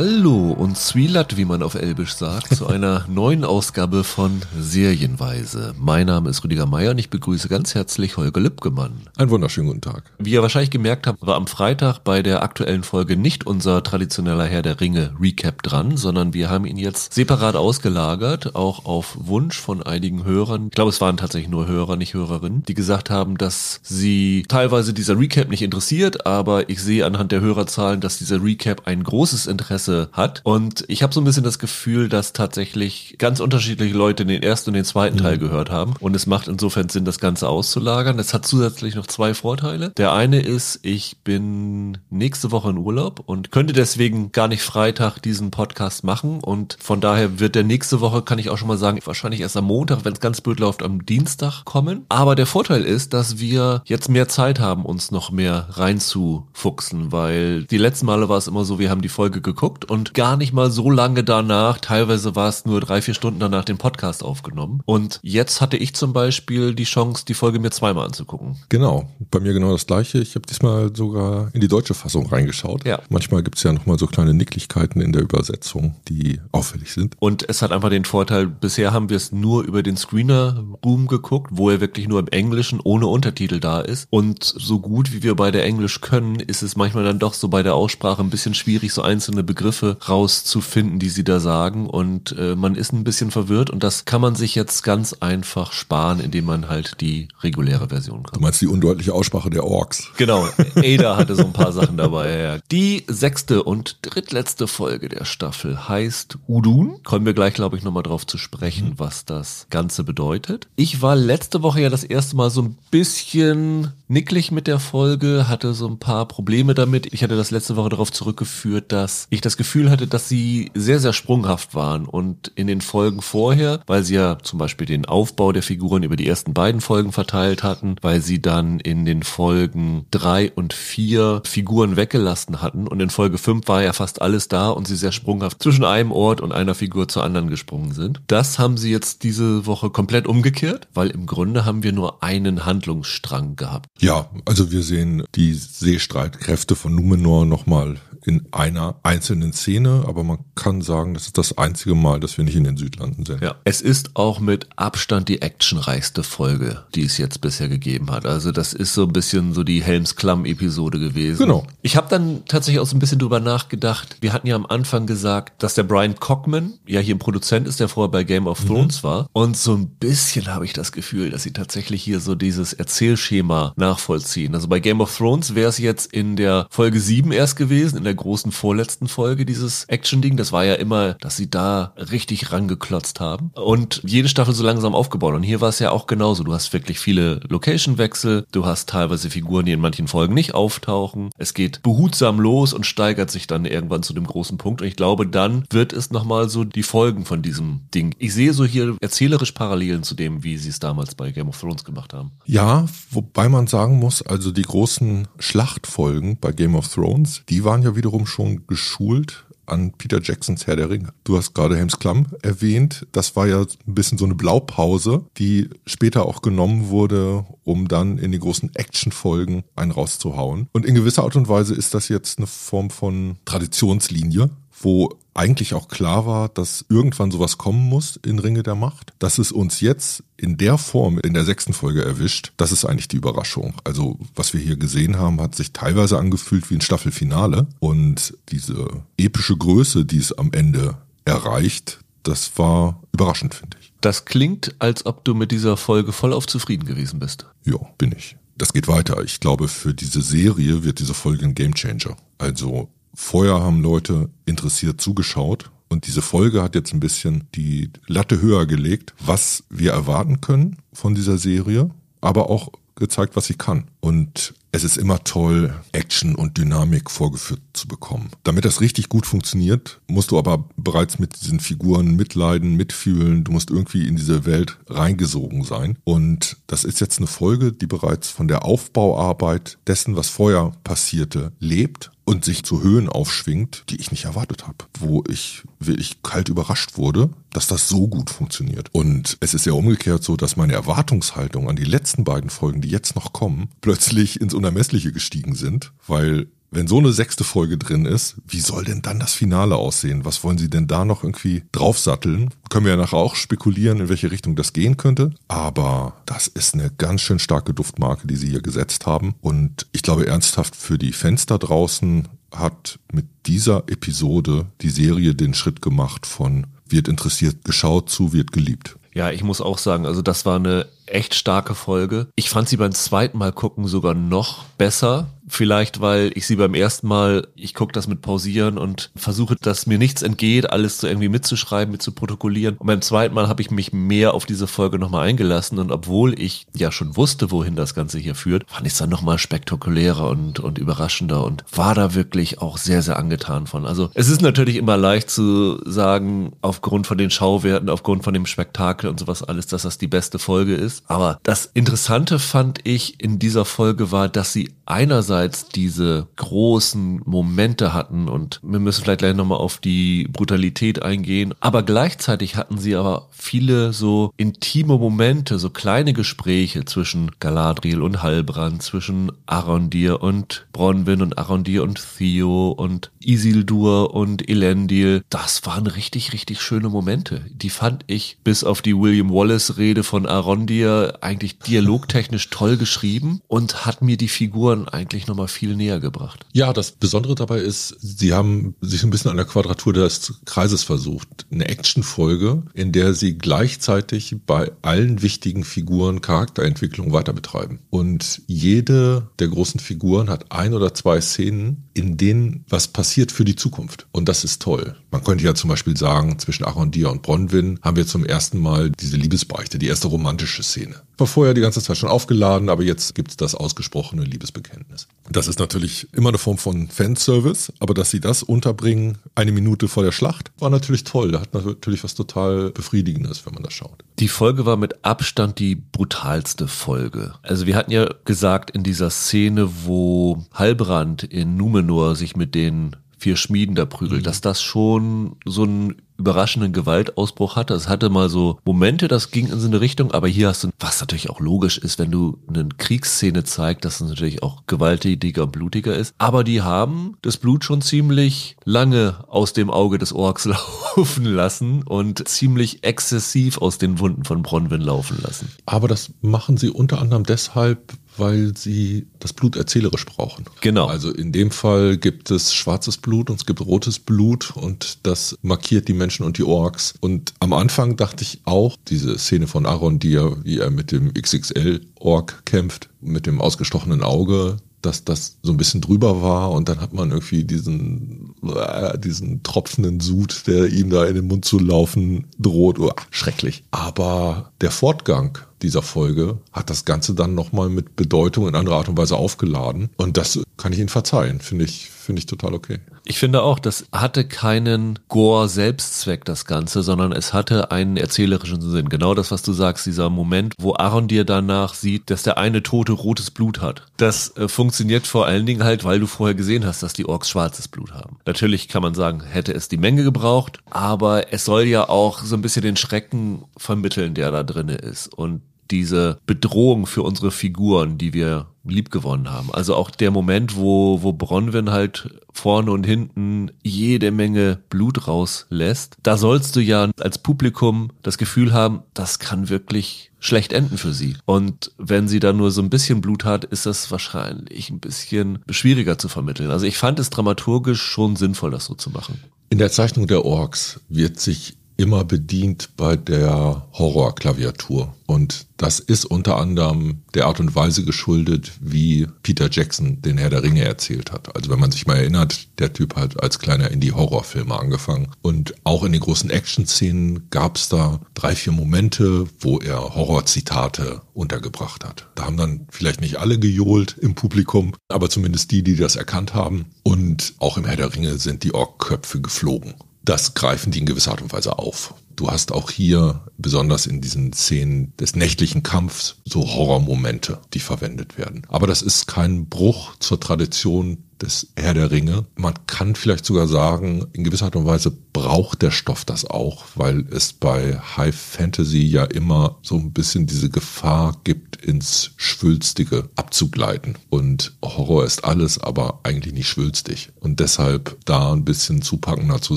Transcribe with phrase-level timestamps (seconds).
[0.00, 5.74] Hallo und Zwilat, wie man auf Elbisch sagt, zu einer neuen Ausgabe von Serienweise.
[5.76, 8.92] Mein Name ist Rüdiger Meier und ich begrüße ganz herzlich Holger Lübgemann.
[9.16, 10.04] Einen wunderschönen guten Tag.
[10.20, 14.44] Wie ihr wahrscheinlich gemerkt habt, war am Freitag bei der aktuellen Folge nicht unser traditioneller
[14.44, 19.58] Herr der Ringe Recap dran, sondern wir haben ihn jetzt separat ausgelagert, auch auf Wunsch
[19.58, 20.66] von einigen Hörern.
[20.66, 24.94] Ich glaube, es waren tatsächlich nur Hörer, nicht Hörerinnen, die gesagt haben, dass sie teilweise
[24.94, 29.48] dieser Recap nicht interessiert, aber ich sehe anhand der Hörerzahlen, dass dieser Recap ein großes
[29.48, 30.40] Interesse hat.
[30.44, 34.70] Und ich habe so ein bisschen das Gefühl, dass tatsächlich ganz unterschiedliche Leute den ersten
[34.70, 35.22] und den zweiten mhm.
[35.22, 35.94] Teil gehört haben.
[36.00, 38.18] Und es macht insofern Sinn, das Ganze auszulagern.
[38.18, 39.90] Es hat zusätzlich noch zwei Vorteile.
[39.96, 45.18] Der eine ist, ich bin nächste Woche in Urlaub und könnte deswegen gar nicht Freitag
[45.18, 46.40] diesen Podcast machen.
[46.40, 49.56] Und von daher wird der nächste Woche, kann ich auch schon mal sagen, wahrscheinlich erst
[49.56, 52.04] am Montag, wenn es ganz blöd läuft, am Dienstag kommen.
[52.08, 57.64] Aber der Vorteil ist, dass wir jetzt mehr Zeit haben, uns noch mehr reinzufuchsen, weil
[57.64, 60.52] die letzten Male war es immer so, wir haben die Folge geguckt und gar nicht
[60.52, 64.80] mal so lange danach, teilweise war es nur drei, vier Stunden danach den Podcast aufgenommen.
[64.84, 68.56] Und jetzt hatte ich zum Beispiel die Chance, die Folge mir zweimal anzugucken.
[68.68, 70.18] Genau, bei mir genau das gleiche.
[70.18, 72.84] Ich habe diesmal sogar in die deutsche Fassung reingeschaut.
[72.86, 73.00] Ja.
[73.08, 77.14] Manchmal gibt es ja nochmal so kleine Nicklichkeiten in der Übersetzung, die auffällig sind.
[77.18, 81.50] Und es hat einfach den Vorteil, bisher haben wir es nur über den Screener-Room geguckt,
[81.52, 84.08] wo er wirklich nur im Englischen ohne Untertitel da ist.
[84.10, 87.62] Und so gut wie wir beide Englisch können, ist es manchmal dann doch so bei
[87.62, 91.88] der Aussprache ein bisschen schwierig, so einzelne Begriffe rauszufinden, die sie da sagen.
[91.88, 95.72] Und äh, man ist ein bisschen verwirrt und das kann man sich jetzt ganz einfach
[95.72, 98.34] sparen, indem man halt die reguläre Version kann.
[98.34, 100.08] Du meinst die undeutliche Aussprache der Orks?
[100.16, 102.38] Genau, Ada hatte so ein paar Sachen dabei.
[102.38, 102.58] Ja.
[102.70, 107.00] Die sechste und drittletzte Folge der Staffel heißt Udun.
[107.04, 108.98] Kommen wir gleich, glaube ich, nochmal drauf zu sprechen, mhm.
[108.98, 110.68] was das Ganze bedeutet.
[110.76, 115.48] Ich war letzte Woche ja das erste Mal so ein bisschen nicklig mit der Folge,
[115.48, 117.12] hatte so ein paar Probleme damit.
[117.12, 120.98] Ich hatte das letzte Woche darauf zurückgeführt, dass ich das Gefühl hatte, dass sie sehr,
[120.98, 125.52] sehr sprunghaft waren und in den Folgen vorher, weil sie ja zum Beispiel den Aufbau
[125.52, 130.06] der Figuren über die ersten beiden Folgen verteilt hatten, weil sie dann in den Folgen
[130.10, 134.70] drei und vier Figuren weggelassen hatten und in Folge fünf war ja fast alles da
[134.70, 138.20] und sie sehr sprunghaft zwischen einem Ort und einer Figur zur anderen gesprungen sind.
[138.26, 142.64] Das haben sie jetzt diese Woche komplett umgekehrt, weil im Grunde haben wir nur einen
[142.64, 143.88] Handlungsstrang gehabt.
[144.00, 147.96] Ja, also wir sehen die Seestreitkräfte von Numenor nochmal
[148.28, 152.44] in einer einzelnen Szene, aber man kann sagen, das ist das einzige Mal, dass wir
[152.44, 153.40] nicht in den Südlanden sind.
[153.40, 158.26] Ja, es ist auch mit Abstand die actionreichste Folge, die es jetzt bisher gegeben hat.
[158.26, 161.46] Also das ist so ein bisschen so die Helms-Klamm-Episode gewesen.
[161.46, 161.66] Genau.
[161.80, 164.18] Ich habe dann tatsächlich auch so ein bisschen drüber nachgedacht.
[164.20, 167.80] Wir hatten ja am Anfang gesagt, dass der Brian Cockman ja hier ein Produzent ist,
[167.80, 168.66] der vorher bei Game of mhm.
[168.66, 169.08] Thrones mhm.
[169.08, 169.30] war.
[169.32, 173.72] Und so ein bisschen habe ich das Gefühl, dass sie tatsächlich hier so dieses Erzählschema
[173.76, 174.54] nachvollziehen.
[174.54, 178.04] Also bei Game of Thrones wäre es jetzt in der Folge 7 erst gewesen, in
[178.04, 180.36] der großen vorletzten Folge dieses Action-Ding.
[180.36, 183.50] Das war ja immer, dass sie da richtig rangeklotzt haben.
[183.54, 185.34] Und jede Staffel so langsam aufgebaut.
[185.34, 186.44] Und hier war es ja auch genauso.
[186.44, 188.46] Du hast wirklich viele Location-Wechsel.
[188.52, 191.30] Du hast teilweise Figuren, die in manchen Folgen nicht auftauchen.
[191.38, 194.82] Es geht behutsam los und steigert sich dann irgendwann zu dem großen Punkt.
[194.82, 198.14] Und ich glaube, dann wird es nochmal so die Folgen von diesem Ding.
[198.18, 201.58] Ich sehe so hier erzählerisch Parallelen zu dem, wie sie es damals bei Game of
[201.60, 202.32] Thrones gemacht haben.
[202.44, 207.82] Ja, wobei man sagen muss, also die großen Schlachtfolgen bei Game of Thrones, die waren
[207.82, 211.10] ja wiederum schon geschult an Peter Jacksons Herr der Ringe.
[211.24, 213.06] Du hast gerade Helms Klamm erwähnt.
[213.12, 218.18] Das war ja ein bisschen so eine Blaupause, die später auch genommen wurde, um dann
[218.18, 220.68] in den großen Actionfolgen einen rauszuhauen.
[220.72, 224.48] Und in gewisser Art und Weise ist das jetzt eine Form von Traditionslinie,
[224.80, 229.12] wo eigentlich auch klar war, dass irgendwann sowas kommen muss in Ringe der Macht.
[229.20, 233.08] Dass es uns jetzt in der Form in der sechsten Folge erwischt, das ist eigentlich
[233.08, 233.74] die Überraschung.
[233.84, 238.88] Also was wir hier gesehen haben, hat sich teilweise angefühlt wie ein Staffelfinale und diese
[239.16, 243.92] epische Größe, die es am Ende erreicht, das war überraschend, finde ich.
[244.00, 247.46] Das klingt, als ob du mit dieser Folge voll auf zufrieden gewesen bist.
[247.64, 248.36] Ja, bin ich.
[248.56, 249.22] Das geht weiter.
[249.22, 252.16] Ich glaube, für diese Serie wird diese Folge ein Gamechanger.
[252.38, 258.40] Also Vorher haben Leute interessiert zugeschaut und diese Folge hat jetzt ein bisschen die Latte
[258.40, 261.90] höher gelegt, was wir erwarten können von dieser Serie,
[262.20, 263.88] aber auch gezeigt, was sie kann.
[264.00, 268.30] Und es ist immer toll, Action und Dynamik vorgeführt zu bekommen.
[268.44, 273.44] Damit das richtig gut funktioniert, musst du aber bereits mit diesen Figuren mitleiden, mitfühlen.
[273.44, 275.98] Du musst irgendwie in diese Welt reingesogen sein.
[276.04, 281.52] Und das ist jetzt eine Folge, die bereits von der Aufbauarbeit dessen, was vorher passierte,
[281.58, 286.50] lebt und sich zu Höhen aufschwingt, die ich nicht erwartet habe, wo ich wirklich kalt
[286.50, 288.90] überrascht wurde, dass das so gut funktioniert.
[288.92, 292.90] Und es ist ja umgekehrt so, dass meine Erwartungshaltung an die letzten beiden Folgen, die
[292.90, 298.04] jetzt noch kommen, plötzlich ins Unermessliche gestiegen sind, weil wenn so eine sechste Folge drin
[298.04, 300.24] ist, wie soll denn dann das Finale aussehen?
[300.24, 302.50] Was wollen sie denn da noch irgendwie draufsatteln?
[302.68, 305.32] Können wir ja nachher auch spekulieren, in welche Richtung das gehen könnte.
[305.48, 309.34] Aber das ist eine ganz schön starke Duftmarke, die sie hier gesetzt haben.
[309.40, 315.54] Und ich glaube ernsthaft für die Fenster draußen hat mit dieser Episode die Serie den
[315.54, 318.97] Schritt gemacht von wird interessiert geschaut zu wird geliebt.
[319.18, 322.28] Ja, ich muss auch sagen, also das war eine echt starke Folge.
[322.36, 325.26] Ich fand sie beim zweiten Mal gucken sogar noch besser.
[325.48, 329.86] Vielleicht, weil ich sie beim ersten Mal, ich gucke das mit Pausieren und versuche, dass
[329.86, 332.76] mir nichts entgeht, alles so irgendwie mitzuschreiben, mit zu protokollieren.
[332.76, 335.78] Und beim zweiten Mal habe ich mich mehr auf diese Folge nochmal eingelassen.
[335.78, 339.10] Und obwohl ich ja schon wusste, wohin das Ganze hier führt, fand ich es dann
[339.10, 343.86] nochmal spektakulärer und, und überraschender und war da wirklich auch sehr, sehr angetan von.
[343.86, 348.46] Also es ist natürlich immer leicht zu sagen, aufgrund von den Schauwerten, aufgrund von dem
[348.46, 351.04] Spektakel und sowas alles, dass das die beste Folge ist.
[351.06, 357.92] Aber das Interessante fand ich in dieser Folge war, dass sie einerseits diese großen Momente
[357.94, 362.96] hatten und wir müssen vielleicht gleich nochmal auf die Brutalität eingehen, aber gleichzeitig hatten sie
[362.96, 370.66] aber viele so intime Momente, so kleine Gespräche zwischen Galadriel und Halbrand, zwischen Arondir und
[370.72, 375.22] Bronwyn und Arondir und Theo und Isildur und Elendil.
[375.30, 377.44] Das waren richtig, richtig schöne Momente.
[377.52, 383.40] Die fand ich bis auf die William Wallace Rede von Arondir eigentlich dialogtechnisch toll geschrieben
[383.46, 386.46] und hat mir die Figuren eigentlich nochmal viel näher gebracht.
[386.52, 390.82] Ja, das Besondere dabei ist, sie haben sich ein bisschen an der Quadratur des Kreises
[390.82, 391.46] versucht.
[391.50, 397.80] Eine Actionfolge, in der sie gleichzeitig bei allen wichtigen Figuren Charakterentwicklung weiter betreiben.
[397.90, 403.44] Und jede der großen Figuren hat ein oder zwei Szenen, in denen was passiert für
[403.44, 404.06] die Zukunft.
[404.12, 404.96] Und das ist toll.
[405.10, 408.90] Man könnte ja zum Beispiel sagen, zwischen Arondir und Bronwyn haben wir zum ersten Mal
[408.90, 411.02] diese Liebesbeichte, die erste romantische Szene.
[411.18, 415.08] War vorher die ganze Zeit schon aufgeladen, aber jetzt gibt es das ausgesprochene Liebesbekenntnis.
[415.30, 419.88] Das ist natürlich immer eine Form von Fanservice, aber dass sie das unterbringen, eine Minute
[419.88, 421.32] vor der Schlacht, war natürlich toll.
[421.32, 424.04] Da hat natürlich was total Befriedigendes, wenn man das schaut.
[424.20, 427.34] Die Folge war mit Abstand die brutalste Folge.
[427.42, 432.94] Also wir hatten ja gesagt, in dieser Szene, wo Halbrand in Numenor sich mit den
[433.18, 434.24] vier Schmieden da prügelt, mhm.
[434.24, 437.74] dass das schon so einen überraschenden Gewaltausbruch hatte.
[437.74, 440.70] Es hatte mal so Momente, das ging in so eine Richtung, aber hier hast du,
[440.80, 445.44] was natürlich auch logisch ist, wenn du eine Kriegsszene zeigst, dass es natürlich auch gewalttätiger
[445.44, 446.14] und blutiger ist.
[446.18, 450.44] Aber die haben das Blut schon ziemlich lange aus dem Auge des Orks
[450.96, 455.48] laufen lassen und ziemlich exzessiv aus den Wunden von Bronwyn laufen lassen.
[455.66, 460.44] Aber das machen sie unter anderem deshalb, weil sie das Blut erzählerisch brauchen.
[460.60, 460.86] Genau.
[460.86, 465.36] Also in dem Fall gibt es schwarzes Blut und es gibt rotes Blut und das
[465.42, 466.94] markiert die Menschen und die Orks.
[467.00, 470.92] Und am Anfang dachte ich auch, diese Szene von Aaron, die er, wie er mit
[470.92, 476.68] dem XXL-Ork kämpft, mit dem ausgestochenen Auge, dass das so ein bisschen drüber war und
[476.68, 481.44] dann hat man irgendwie diesen, äh, diesen tropfenden Sud, der ihm da in den Mund
[481.44, 482.78] zu laufen droht.
[482.78, 483.64] Oh, schrecklich.
[483.70, 488.88] Aber der Fortgang dieser Folge hat das Ganze dann nochmal mit Bedeutung in anderer Art
[488.88, 489.90] und Weise aufgeladen.
[489.96, 491.40] Und das kann ich Ihnen verzeihen.
[491.40, 492.78] Finde ich, finde ich total okay.
[493.04, 498.90] Ich finde auch, das hatte keinen Gore-Selbstzweck, das Ganze, sondern es hatte einen erzählerischen Sinn.
[498.90, 502.62] Genau das, was du sagst, dieser Moment, wo Aaron dir danach sieht, dass der eine
[502.62, 503.86] Tote rotes Blut hat.
[503.96, 507.30] Das äh, funktioniert vor allen Dingen halt, weil du vorher gesehen hast, dass die Orks
[507.30, 508.18] schwarzes Blut haben.
[508.26, 512.36] Natürlich kann man sagen, hätte es die Menge gebraucht, aber es soll ja auch so
[512.36, 515.06] ein bisschen den Schrecken vermitteln, der da drinne ist.
[515.14, 519.52] Und diese Bedrohung für unsere Figuren, die wir liebgewonnen haben.
[519.52, 525.96] Also auch der Moment, wo, wo Bronwyn halt vorne und hinten jede Menge Blut rauslässt.
[526.02, 530.92] Da sollst du ja als Publikum das Gefühl haben, das kann wirklich schlecht enden für
[530.92, 531.16] sie.
[531.24, 535.38] Und wenn sie da nur so ein bisschen Blut hat, ist das wahrscheinlich ein bisschen
[535.48, 536.50] schwieriger zu vermitteln.
[536.50, 539.20] Also ich fand es dramaturgisch schon sinnvoll, das so zu machen.
[539.50, 544.94] In der Zeichnung der Orks wird sich immer bedient bei der Horrorklaviatur.
[545.06, 550.28] Und das ist unter anderem der Art und Weise geschuldet, wie Peter Jackson den Herr
[550.28, 551.34] der Ringe erzählt hat.
[551.34, 555.08] Also wenn man sich mal erinnert, der Typ hat als kleiner Indie-Horrorfilmer angefangen.
[555.22, 561.00] Und auch in den großen Action-Szenen gab es da drei, vier Momente, wo er Horrorzitate
[561.14, 562.08] untergebracht hat.
[562.16, 566.34] Da haben dann vielleicht nicht alle gejohlt im Publikum, aber zumindest die, die das erkannt
[566.34, 566.66] haben.
[566.82, 571.12] Und auch im Herr der Ringe sind die Orkköpfe geflogen das greifen die in gewisser
[571.12, 571.94] Art und Weise auf.
[572.16, 578.18] Du hast auch hier, besonders in diesen Szenen des nächtlichen Kampfs, so Horrormomente, die verwendet
[578.18, 578.42] werden.
[578.48, 582.26] Aber das ist kein Bruch zur Tradition des Herr der Ringe.
[582.36, 586.64] Man kann vielleicht sogar sagen, in gewisser Art und Weise braucht der Stoff das auch,
[586.74, 593.08] weil es bei High Fantasy ja immer so ein bisschen diese Gefahr gibt, ins Schwülstige
[593.16, 593.96] abzugleiten.
[594.10, 597.10] Und Horror ist alles, aber eigentlich nicht schwülstig.
[597.20, 599.56] Und deshalb da ein bisschen zupackender zu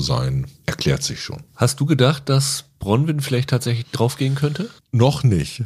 [0.00, 1.42] sein, erklärt sich schon.
[1.54, 4.68] Hast du gedacht, dass Bronwyn vielleicht tatsächlich draufgehen könnte?
[4.90, 5.62] Noch nicht.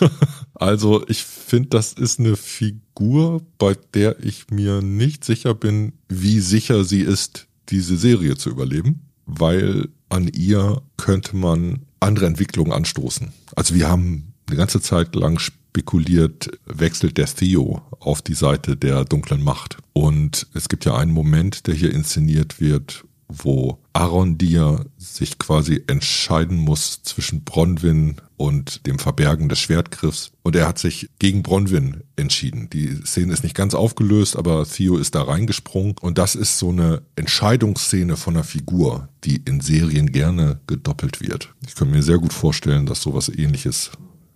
[0.60, 6.40] also ich finde, das ist eine Figur, bei der ich mir nicht sicher bin, wie
[6.40, 13.32] sicher sie ist, diese Serie zu überleben, weil an ihr könnte man andere Entwicklungen anstoßen.
[13.56, 19.06] Also wir haben eine ganze Zeit lang spekuliert, wechselt der Theo auf die Seite der
[19.06, 19.78] dunklen Macht.
[19.94, 26.56] Und es gibt ja einen Moment, der hier inszeniert wird, wo Arondir sich quasi entscheiden
[26.56, 30.32] muss zwischen Bronwyn und dem Verbergen des Schwertgriffs.
[30.42, 32.70] Und er hat sich gegen Bronwyn entschieden.
[32.70, 35.96] Die Szene ist nicht ganz aufgelöst, aber Theo ist da reingesprungen.
[36.00, 41.54] Und das ist so eine Entscheidungsszene von einer Figur, die in Serien gerne gedoppelt wird.
[41.66, 43.90] Ich kann mir sehr gut vorstellen, dass sowas ähnliches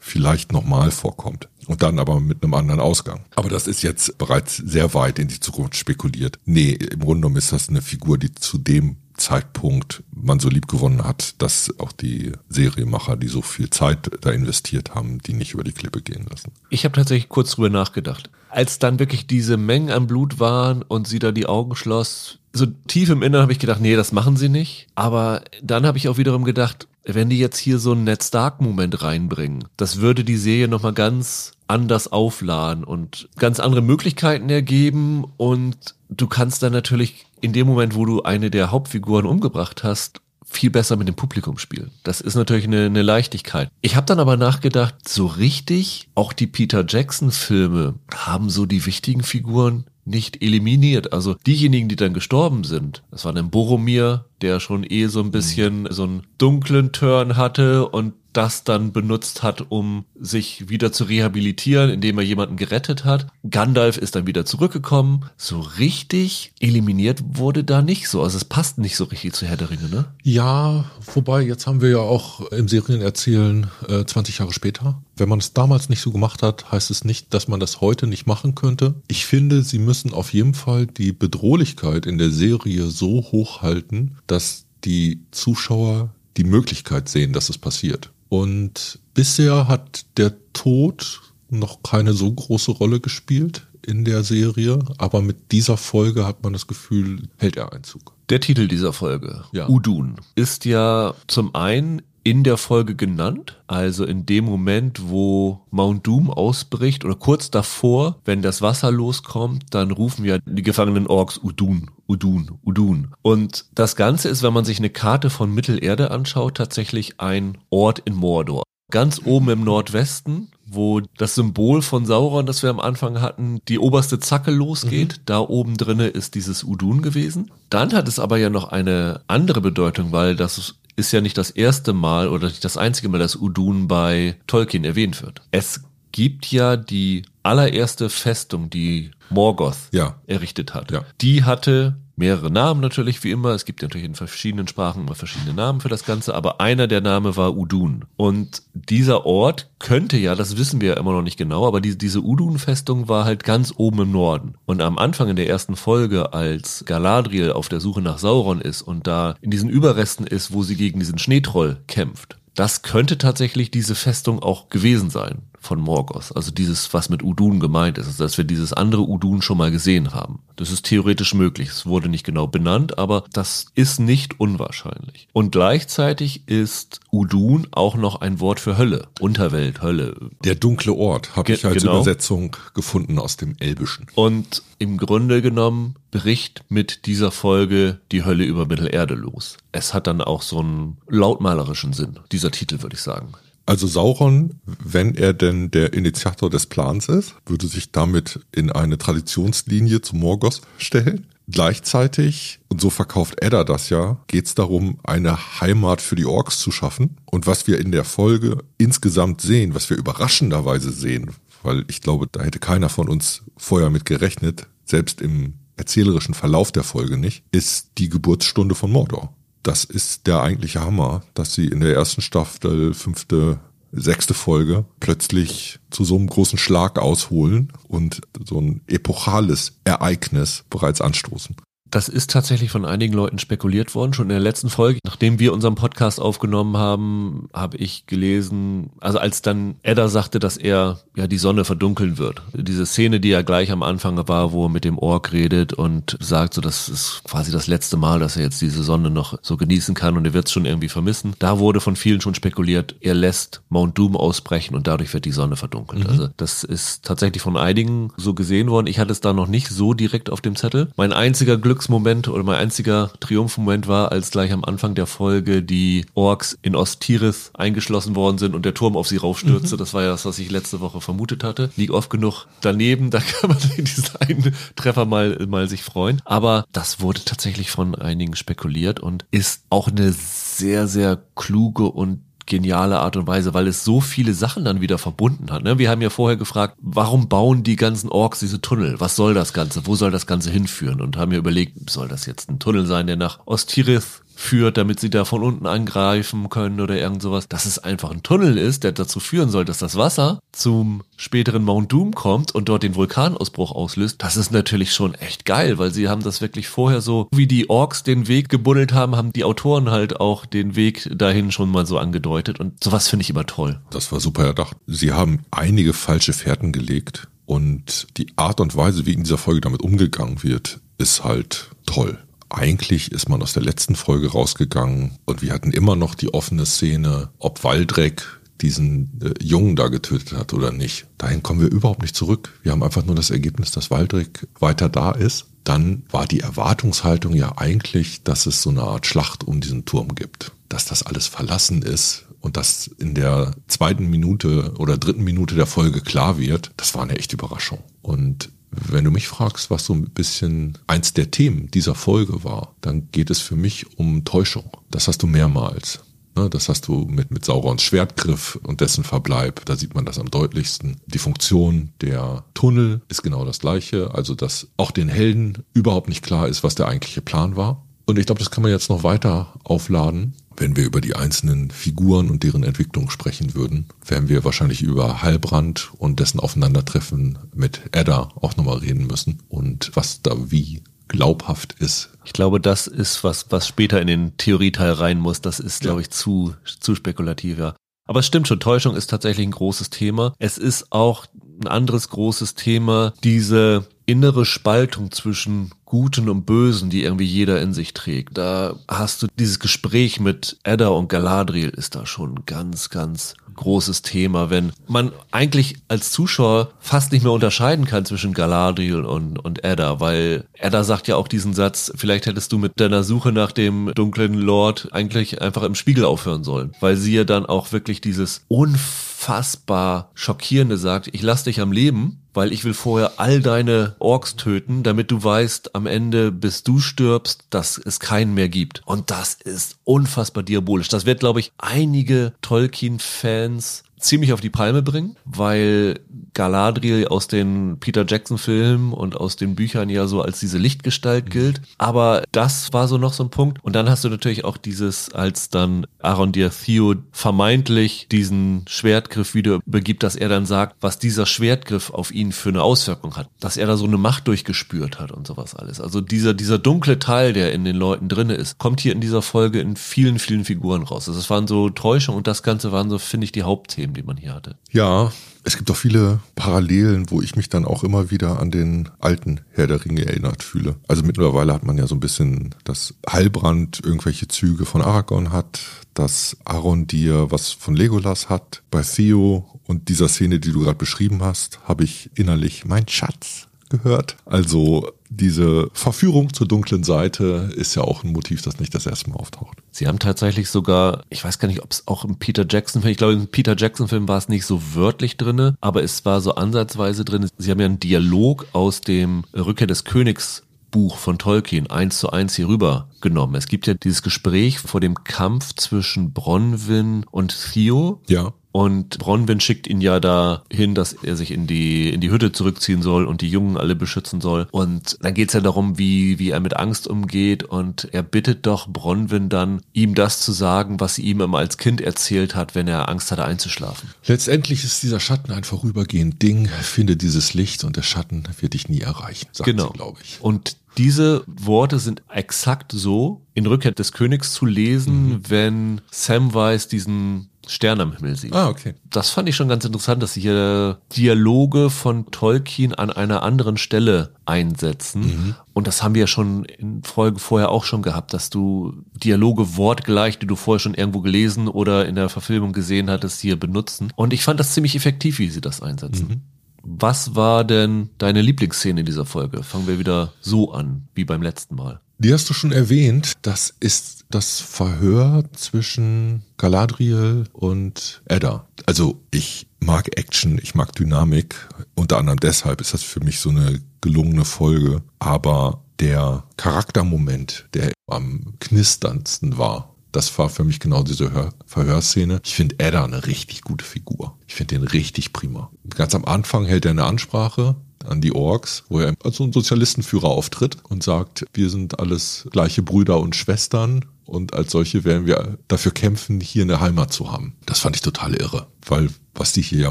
[0.04, 1.48] vielleicht nochmal vorkommt.
[1.66, 3.24] Und dann aber mit einem anderen Ausgang.
[3.36, 6.38] Aber das ist jetzt bereits sehr weit in die Zukunft spekuliert.
[6.44, 10.68] Nee, im Grunde genommen ist das eine Figur, die zu dem Zeitpunkt man so lieb
[10.68, 15.54] gewonnen hat, dass auch die Serienmacher, die so viel Zeit da investiert haben, die nicht
[15.54, 16.52] über die Klippe gehen lassen.
[16.68, 18.28] Ich habe tatsächlich kurz drüber nachgedacht.
[18.54, 22.66] Als dann wirklich diese Mengen an Blut waren und sie da die Augen schloss, so
[22.86, 24.86] tief im Inneren habe ich gedacht, nee, das machen sie nicht.
[24.94, 29.02] Aber dann habe ich auch wiederum gedacht, wenn die jetzt hier so einen Ned Stark-Moment
[29.02, 35.96] reinbringen, das würde die Serie nochmal ganz anders aufladen und ganz andere Möglichkeiten ergeben und
[36.08, 40.20] du kannst dann natürlich in dem Moment, wo du eine der Hauptfiguren umgebracht hast,
[40.56, 41.90] viel besser mit dem Publikum spielen.
[42.02, 43.68] Das ist natürlich eine, eine Leichtigkeit.
[43.80, 49.22] Ich habe dann aber nachgedacht, so richtig, auch die Peter Jackson-Filme haben so die wichtigen
[49.22, 51.12] Figuren nicht eliminiert.
[51.12, 55.30] Also diejenigen, die dann gestorben sind, das war dann Boromir, der schon eh so ein
[55.30, 55.88] bisschen mhm.
[55.90, 61.90] so einen dunklen Turn hatte und das dann benutzt hat, um sich wieder zu rehabilitieren,
[61.90, 63.28] indem er jemanden gerettet hat.
[63.48, 65.26] Gandalf ist dann wieder zurückgekommen.
[65.36, 68.22] So richtig eliminiert wurde da nicht so.
[68.22, 70.06] Also es passt nicht so richtig zu Herr der Ringe, ne?
[70.22, 70.84] Ja,
[71.14, 75.00] wobei jetzt haben wir ja auch im Serienerzählen äh, 20 Jahre später.
[75.16, 78.06] Wenn man es damals nicht so gemacht hat, heißt es nicht, dass man das heute
[78.06, 78.94] nicht machen könnte.
[79.08, 84.64] Ich finde, sie müssen auf jeden Fall die Bedrohlichkeit in der Serie so hochhalten, dass
[84.84, 88.10] die Zuschauer die Möglichkeit sehen, dass es passiert.
[88.28, 95.22] Und bisher hat der Tod noch keine so große Rolle gespielt in der Serie, aber
[95.22, 98.14] mit dieser Folge hat man das Gefühl, hält er Einzug.
[98.30, 99.68] Der Titel dieser Folge, ja.
[99.68, 106.06] Udun, ist ja zum einen in der Folge genannt, also in dem Moment, wo Mount
[106.06, 111.38] Doom ausbricht oder kurz davor, wenn das Wasser loskommt, dann rufen ja die gefangenen Orks
[111.38, 113.14] Udun, Udun, Udun.
[113.20, 118.00] Und das Ganze ist, wenn man sich eine Karte von Mittelerde anschaut, tatsächlich ein Ort
[118.00, 118.62] in Mordor.
[118.90, 123.78] Ganz oben im Nordwesten, wo das Symbol von Sauron, das wir am Anfang hatten, die
[123.78, 125.18] oberste Zacke losgeht.
[125.18, 125.22] Mhm.
[125.26, 127.50] Da oben drinne ist dieses Udun gewesen.
[127.70, 131.50] Dann hat es aber ja noch eine andere Bedeutung, weil das ist ja nicht das
[131.50, 135.42] erste Mal oder nicht das einzige Mal, dass Udun bei Tolkien erwähnt wird.
[135.50, 140.16] Es gibt ja die allererste Festung, die Morgoth ja.
[140.26, 140.92] errichtet hat.
[140.92, 141.04] Ja.
[141.20, 143.50] Die hatte mehrere Namen natürlich, wie immer.
[143.50, 147.00] Es gibt natürlich in verschiedenen Sprachen immer verschiedene Namen für das Ganze, aber einer der
[147.00, 148.04] Name war Udun.
[148.16, 151.96] Und dieser Ort könnte ja, das wissen wir ja immer noch nicht genau, aber die,
[151.98, 154.54] diese Udun-Festung war halt ganz oben im Norden.
[154.66, 158.82] Und am Anfang in der ersten Folge, als Galadriel auf der Suche nach Sauron ist
[158.82, 163.70] und da in diesen Überresten ist, wo sie gegen diesen Schneetroll kämpft, das könnte tatsächlich
[163.70, 166.34] diese Festung auch gewesen sein von Morgoth.
[166.36, 169.70] Also dieses, was mit Udun gemeint ist, also dass wir dieses andere Udun schon mal
[169.70, 170.40] gesehen haben.
[170.56, 171.68] Das ist theoretisch möglich.
[171.68, 175.28] Es wurde nicht genau benannt, aber das ist nicht unwahrscheinlich.
[175.32, 180.16] Und gleichzeitig ist Udun auch noch ein Wort für Hölle, Unterwelt, Hölle.
[180.44, 181.96] Der dunkle Ort habe ich als genau.
[181.96, 184.06] Übersetzung gefunden aus dem Elbischen.
[184.14, 189.56] Und im Grunde genommen bricht mit dieser Folge die Hölle über Mittelerde los.
[189.72, 193.34] Es hat dann auch so einen lautmalerischen Sinn, dieser Titel würde ich sagen.
[193.66, 198.98] Also Sauron, wenn er denn der Initiator des Plans ist, würde sich damit in eine
[198.98, 201.26] Traditionslinie zu Morgoth stellen.
[201.48, 206.58] Gleichzeitig, und so verkauft Edda das ja, geht es darum, eine Heimat für die Orks
[206.58, 207.18] zu schaffen.
[207.26, 212.28] Und was wir in der Folge insgesamt sehen, was wir überraschenderweise sehen, weil ich glaube,
[212.30, 217.44] da hätte keiner von uns vorher mit gerechnet, selbst im erzählerischen Verlauf der Folge nicht,
[217.50, 222.20] ist die Geburtsstunde von Mordor das ist der eigentliche Hammer, dass sie in der ersten
[222.20, 223.58] Staffel fünfte
[223.90, 231.00] sechste Folge plötzlich zu so einem großen Schlag ausholen und so ein epochales Ereignis bereits
[231.00, 231.56] anstoßen.
[231.90, 234.14] Das ist tatsächlich von einigen Leuten spekuliert worden.
[234.14, 239.18] Schon in der letzten Folge, nachdem wir unseren Podcast aufgenommen haben, habe ich gelesen, also
[239.18, 242.42] als dann Edda sagte, dass er ja die Sonne verdunkeln wird.
[242.52, 246.16] Diese Szene, die ja gleich am Anfang war, wo er mit dem Ork redet und
[246.20, 249.56] sagt, so das ist quasi das letzte Mal, dass er jetzt diese Sonne noch so
[249.56, 251.34] genießen kann und er wird es schon irgendwie vermissen.
[251.38, 255.32] Da wurde von vielen schon spekuliert, er lässt Mount Doom ausbrechen und dadurch wird die
[255.32, 256.04] Sonne verdunkelt.
[256.04, 256.10] Mhm.
[256.10, 258.86] Also das ist tatsächlich von einigen so gesehen worden.
[258.86, 260.90] Ich hatte es da noch nicht so direkt auf dem Zettel.
[260.96, 265.60] Mein einziger Glücks Glücksmoment oder mein einziger Triumphmoment war, als gleich am Anfang der Folge
[265.60, 269.74] die Orks in Osttirith eingeschlossen worden sind und der Turm auf sie raufstürzte.
[269.74, 269.78] Mhm.
[269.78, 271.70] Das war ja das, was ich letzte Woche vermutet hatte.
[271.76, 276.22] Liegt oft genug daneben, da kann man diesen einen Treffer mal, mal sich freuen.
[276.24, 282.23] Aber das wurde tatsächlich von einigen spekuliert und ist auch eine sehr, sehr kluge und
[282.46, 285.62] geniale Art und Weise, weil es so viele Sachen dann wieder verbunden hat.
[285.62, 285.78] Ne?
[285.78, 289.00] Wir haben ja vorher gefragt, warum bauen die ganzen Orks diese Tunnel?
[289.00, 289.86] Was soll das Ganze?
[289.86, 291.00] Wo soll das Ganze hinführen?
[291.00, 295.00] Und haben mir überlegt, soll das jetzt ein Tunnel sein, der nach Ostirith führt, damit
[295.00, 297.48] sie da von unten angreifen können oder irgend sowas.
[297.48, 301.64] Dass es einfach ein Tunnel ist, der dazu führen soll, dass das Wasser zum späteren
[301.64, 304.16] Mount Doom kommt und dort den Vulkanausbruch auslöst.
[304.22, 307.70] Das ist natürlich schon echt geil, weil sie haben das wirklich vorher so, wie die
[307.70, 311.86] Orks den Weg gebuddelt haben, haben die Autoren halt auch den Weg dahin schon mal
[311.86, 313.80] so angedeutet und sowas finde ich immer toll.
[313.90, 314.76] Das war super erdacht.
[314.86, 319.60] Sie haben einige falsche Fährten gelegt und die Art und Weise, wie in dieser Folge
[319.60, 322.23] damit umgegangen wird, ist halt toll
[322.54, 326.66] eigentlich ist man aus der letzten Folge rausgegangen und wir hatten immer noch die offene
[326.66, 328.22] Szene, ob Waldreck
[328.60, 331.06] diesen äh, Jungen da getötet hat oder nicht.
[331.18, 332.58] Dahin kommen wir überhaupt nicht zurück.
[332.62, 335.46] Wir haben einfach nur das Ergebnis, dass Waldreck weiter da ist.
[335.64, 340.14] Dann war die Erwartungshaltung ja eigentlich, dass es so eine Art Schlacht um diesen Turm
[340.14, 340.52] gibt.
[340.68, 345.66] Dass das alles verlassen ist und dass in der zweiten Minute oder dritten Minute der
[345.66, 347.78] Folge klar wird, das war eine echte Überraschung.
[348.02, 348.50] Und
[348.88, 353.08] wenn du mich fragst, was so ein bisschen eins der Themen dieser Folge war, dann
[353.12, 354.70] geht es für mich um Täuschung.
[354.90, 356.00] Das hast du mehrmals.
[356.36, 359.64] Ne, das hast du mit, mit Saurons Schwertgriff und dessen Verbleib.
[359.66, 360.96] Da sieht man das am deutlichsten.
[361.06, 364.12] Die Funktion der Tunnel ist genau das gleiche.
[364.14, 367.84] Also, dass auch den Helden überhaupt nicht klar ist, was der eigentliche Plan war.
[368.06, 370.34] Und ich glaube, das kann man jetzt noch weiter aufladen.
[370.56, 375.22] Wenn wir über die einzelnen Figuren und deren Entwicklung sprechen würden, werden wir wahrscheinlich über
[375.22, 381.74] Heilbrand und dessen Aufeinandertreffen mit Edda auch nochmal reden müssen und was da wie glaubhaft
[381.78, 382.10] ist.
[382.24, 385.40] Ich glaube, das ist was, was später in den Theorieteil rein muss.
[385.40, 387.74] Das ist, glaube ich, zu, zu spekulativ, ja.
[388.06, 390.34] Aber es stimmt schon, Täuschung ist tatsächlich ein großes Thema.
[390.38, 391.26] Es ist auch
[391.60, 397.72] ein anderes großes Thema, diese innere Spaltung zwischen Guten und Bösen, die irgendwie jeder in
[397.72, 398.36] sich trägt.
[398.36, 404.02] Da hast du dieses Gespräch mit Edda und Galadriel ist da schon ganz, ganz großes
[404.02, 409.64] Thema, wenn man eigentlich als Zuschauer fast nicht mehr unterscheiden kann zwischen Galadriel und, und
[409.64, 413.52] Edda, weil Edda sagt ja auch diesen Satz, vielleicht hättest du mit deiner Suche nach
[413.52, 418.00] dem dunklen Lord eigentlich einfach im Spiegel aufhören sollen, weil sie ja dann auch wirklich
[418.00, 423.94] dieses unfassbar schockierende sagt, ich lass dich am Leben, weil ich will vorher all deine
[424.00, 428.82] Orks töten, damit du weißt, am Ende, bis du stirbst, dass es keinen mehr gibt.
[428.84, 430.88] Und das ist unfassbar diabolisch.
[430.88, 436.00] Das wird, glaube ich, einige Tolkien-Fans Fans ziemlich auf die Palme bringen, weil
[436.34, 441.30] Galadriel aus den Peter Jackson Filmen und aus den Büchern ja so als diese Lichtgestalt
[441.30, 441.62] gilt.
[441.78, 443.64] Aber das war so noch so ein Punkt.
[443.64, 449.60] Und dann hast du natürlich auch dieses, als dann Aaron Theo vermeintlich diesen Schwertgriff wieder
[449.64, 453.28] begibt, dass er dann sagt, was dieser Schwertgriff auf ihn für eine Auswirkung hat.
[453.40, 455.80] Dass er da so eine Macht durchgespürt hat und sowas alles.
[455.80, 459.22] Also dieser, dieser dunkle Teil, der in den Leuten drinne ist, kommt hier in dieser
[459.22, 461.08] Folge in vielen, vielen Figuren raus.
[461.08, 464.02] Also es waren so Täuschungen und das Ganze waren so, finde ich, die Hauptthemen, die
[464.02, 464.56] man hier hatte.
[464.70, 465.12] Ja,
[465.44, 469.40] es gibt auch viele Parallelen, wo ich mich dann auch immer wieder an den alten
[469.50, 470.76] Herr der Ringe erinnert fühle.
[470.88, 475.60] Also mittlerweile hat man ja so ein bisschen, dass Heilbrand irgendwelche Züge von Aragorn hat,
[475.94, 478.62] dass Arondir was von Legolas hat.
[478.70, 483.48] Bei Theo und dieser Szene, die du gerade beschrieben hast, habe ich innerlich mein Schatz
[483.68, 484.16] gehört.
[484.24, 489.10] Also diese Verführung zur dunklen Seite ist ja auch ein Motiv, das nicht das erste
[489.10, 489.58] Mal auftaucht.
[489.70, 492.92] Sie haben tatsächlich sogar, ich weiß gar nicht, ob es auch im Peter Jackson Film,
[492.92, 496.20] ich glaube im Peter Jackson Film war es nicht so wörtlich drinne, aber es war
[496.20, 497.28] so ansatzweise drin.
[497.38, 502.10] Sie haben ja einen Dialog aus dem Rückkehr des Königs Buch von Tolkien eins zu
[502.10, 503.36] eins hier rüber genommen.
[503.36, 508.02] Es gibt ja dieses Gespräch vor dem Kampf zwischen Bronwyn und Theo.
[508.08, 512.30] Ja Und Bronwyn schickt ihn ja dahin, dass er sich in die, in die Hütte
[512.30, 514.46] zurückziehen soll und die Jungen alle beschützen soll.
[514.52, 517.42] Und dann geht's ja darum, wie, wie er mit Angst umgeht.
[517.42, 521.58] Und er bittet doch Bronwyn dann, ihm das zu sagen, was sie ihm immer als
[521.58, 523.88] Kind erzählt hat, wenn er Angst hatte einzuschlafen.
[524.06, 526.48] Letztendlich ist dieser Schatten ein vorübergehend Ding.
[526.62, 529.70] Finde dieses Licht und der Schatten wird dich nie erreichen, sagt genau.
[529.70, 530.18] glaube ich.
[530.20, 535.20] Und diese Worte sind exakt so in Rückkehr des Königs zu lesen, mhm.
[535.28, 538.32] wenn Samwise diesen Stern am Himmel sieht.
[538.32, 538.74] Ah, okay.
[538.90, 543.56] Das fand ich schon ganz interessant, dass sie hier Dialoge von Tolkien an einer anderen
[543.56, 545.02] Stelle einsetzen.
[545.02, 545.34] Mhm.
[545.52, 549.56] Und das haben wir ja schon in Folge vorher auch schon gehabt, dass du Dialoge
[549.56, 553.92] wortgleich, die du vorher schon irgendwo gelesen oder in der Verfilmung gesehen hattest, hier benutzen.
[553.96, 556.08] Und ich fand das ziemlich effektiv, wie sie das einsetzen.
[556.08, 556.20] Mhm.
[556.66, 559.42] Was war denn deine Lieblingsszene in dieser Folge?
[559.42, 561.80] Fangen wir wieder so an, wie beim letzten Mal.
[562.04, 563.14] Die hast du schon erwähnt.
[563.22, 568.46] Das ist das Verhör zwischen Galadriel und Edda.
[568.66, 571.34] Also ich mag Action, ich mag Dynamik.
[571.74, 574.82] Unter anderem deshalb ist das für mich so eine gelungene Folge.
[574.98, 582.20] Aber der Charaktermoment, der am knisterndsten war, das war für mich genau diese Hör Verhörszene.
[582.22, 584.18] Ich finde Edda eine richtig gute Figur.
[584.26, 585.50] Ich finde den richtig prima.
[585.70, 589.32] Ganz am Anfang hält er eine Ansprache an die Orks, wo er als so ein
[589.32, 595.06] Sozialistenführer auftritt und sagt, wir sind alles gleiche Brüder und Schwestern und als solche werden
[595.06, 597.34] wir dafür kämpfen, hier eine Heimat zu haben.
[597.46, 599.70] Das fand ich total irre, weil was die hier ja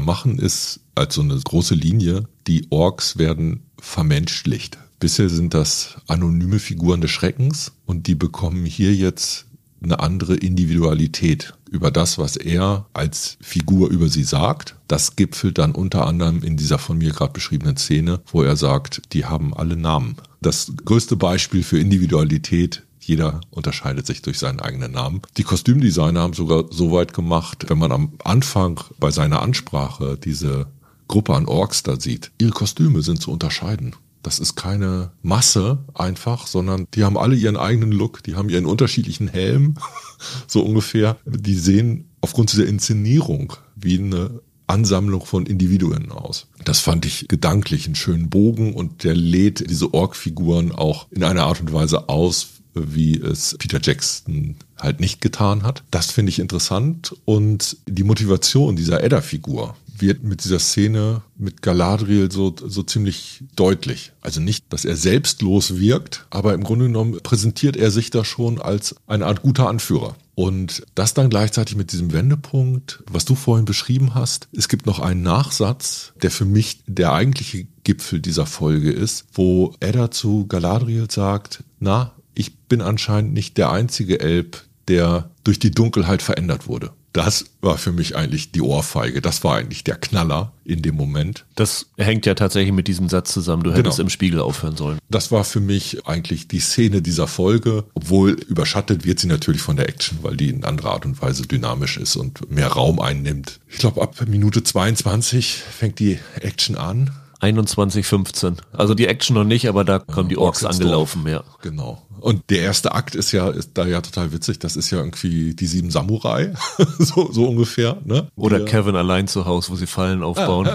[0.00, 4.78] machen, ist als so eine große Linie, die Orks werden vermenschlicht.
[5.00, 9.46] Bisher sind das anonyme Figuren des Schreckens und die bekommen hier jetzt
[9.84, 14.76] eine andere Individualität über das, was er als Figur über sie sagt.
[14.88, 19.02] Das gipfelt dann unter anderem in dieser von mir gerade beschriebenen Szene, wo er sagt,
[19.12, 20.16] die haben alle Namen.
[20.40, 25.20] Das größte Beispiel für Individualität jeder unterscheidet sich durch seinen eigenen Namen.
[25.36, 30.66] Die Kostümdesigner haben sogar so weit gemacht, wenn man am Anfang bei seiner Ansprache diese
[31.06, 33.94] Gruppe an Orks da sieht, ihre Kostüme sind zu unterscheiden.
[34.24, 38.64] Das ist keine Masse einfach, sondern die haben alle ihren eigenen Look, die haben ihren
[38.64, 39.74] unterschiedlichen Helm,
[40.48, 41.18] so ungefähr.
[41.26, 46.46] Die sehen aufgrund dieser Inszenierung wie eine Ansammlung von Individuen aus.
[46.64, 51.44] Das fand ich gedanklich einen schönen Bogen und der lädt diese Org-Figuren auch in einer
[51.44, 55.84] Art und Weise aus, wie es Peter Jackson halt nicht getan hat.
[55.90, 62.30] Das finde ich interessant und die Motivation dieser Edda-Figur, wird mit dieser Szene mit Galadriel
[62.30, 64.12] so, so ziemlich deutlich.
[64.20, 68.60] Also nicht, dass er selbstlos wirkt, aber im Grunde genommen präsentiert er sich da schon
[68.60, 70.16] als eine Art guter Anführer.
[70.34, 74.48] Und das dann gleichzeitig mit diesem Wendepunkt, was du vorhin beschrieben hast.
[74.52, 79.74] Es gibt noch einen Nachsatz, der für mich der eigentliche Gipfel dieser Folge ist, wo
[79.80, 85.70] Edda zu Galadriel sagt, na, ich bin anscheinend nicht der einzige Elb, der durch die
[85.70, 86.90] Dunkelheit verändert wurde.
[87.14, 89.22] Das war für mich eigentlich die Ohrfeige.
[89.22, 91.46] Das war eigentlich der Knaller in dem Moment.
[91.54, 93.62] Das hängt ja tatsächlich mit diesem Satz zusammen.
[93.62, 94.06] Du hättest genau.
[94.06, 94.98] im Spiegel aufhören sollen.
[95.08, 99.76] Das war für mich eigentlich die Szene dieser Folge, obwohl überschattet wird sie natürlich von
[99.76, 103.60] der Action, weil die in anderer Art und Weise dynamisch ist und mehr Raum einnimmt.
[103.68, 107.12] Ich glaube, ab Minute 22 fängt die Action an
[107.44, 108.58] 21.15.
[108.72, 111.44] Also die Action noch nicht, aber da kommen ja, die Orks angelaufen, ja.
[111.62, 112.02] Genau.
[112.24, 114.58] Und der erste Akt ist ja, ist da ja total witzig.
[114.58, 116.54] Das ist ja irgendwie die sieben Samurai,
[116.98, 118.28] so, so ungefähr, ne?
[118.34, 120.70] Oder die, Kevin allein zu Hause, wo sie Fallen aufbauen.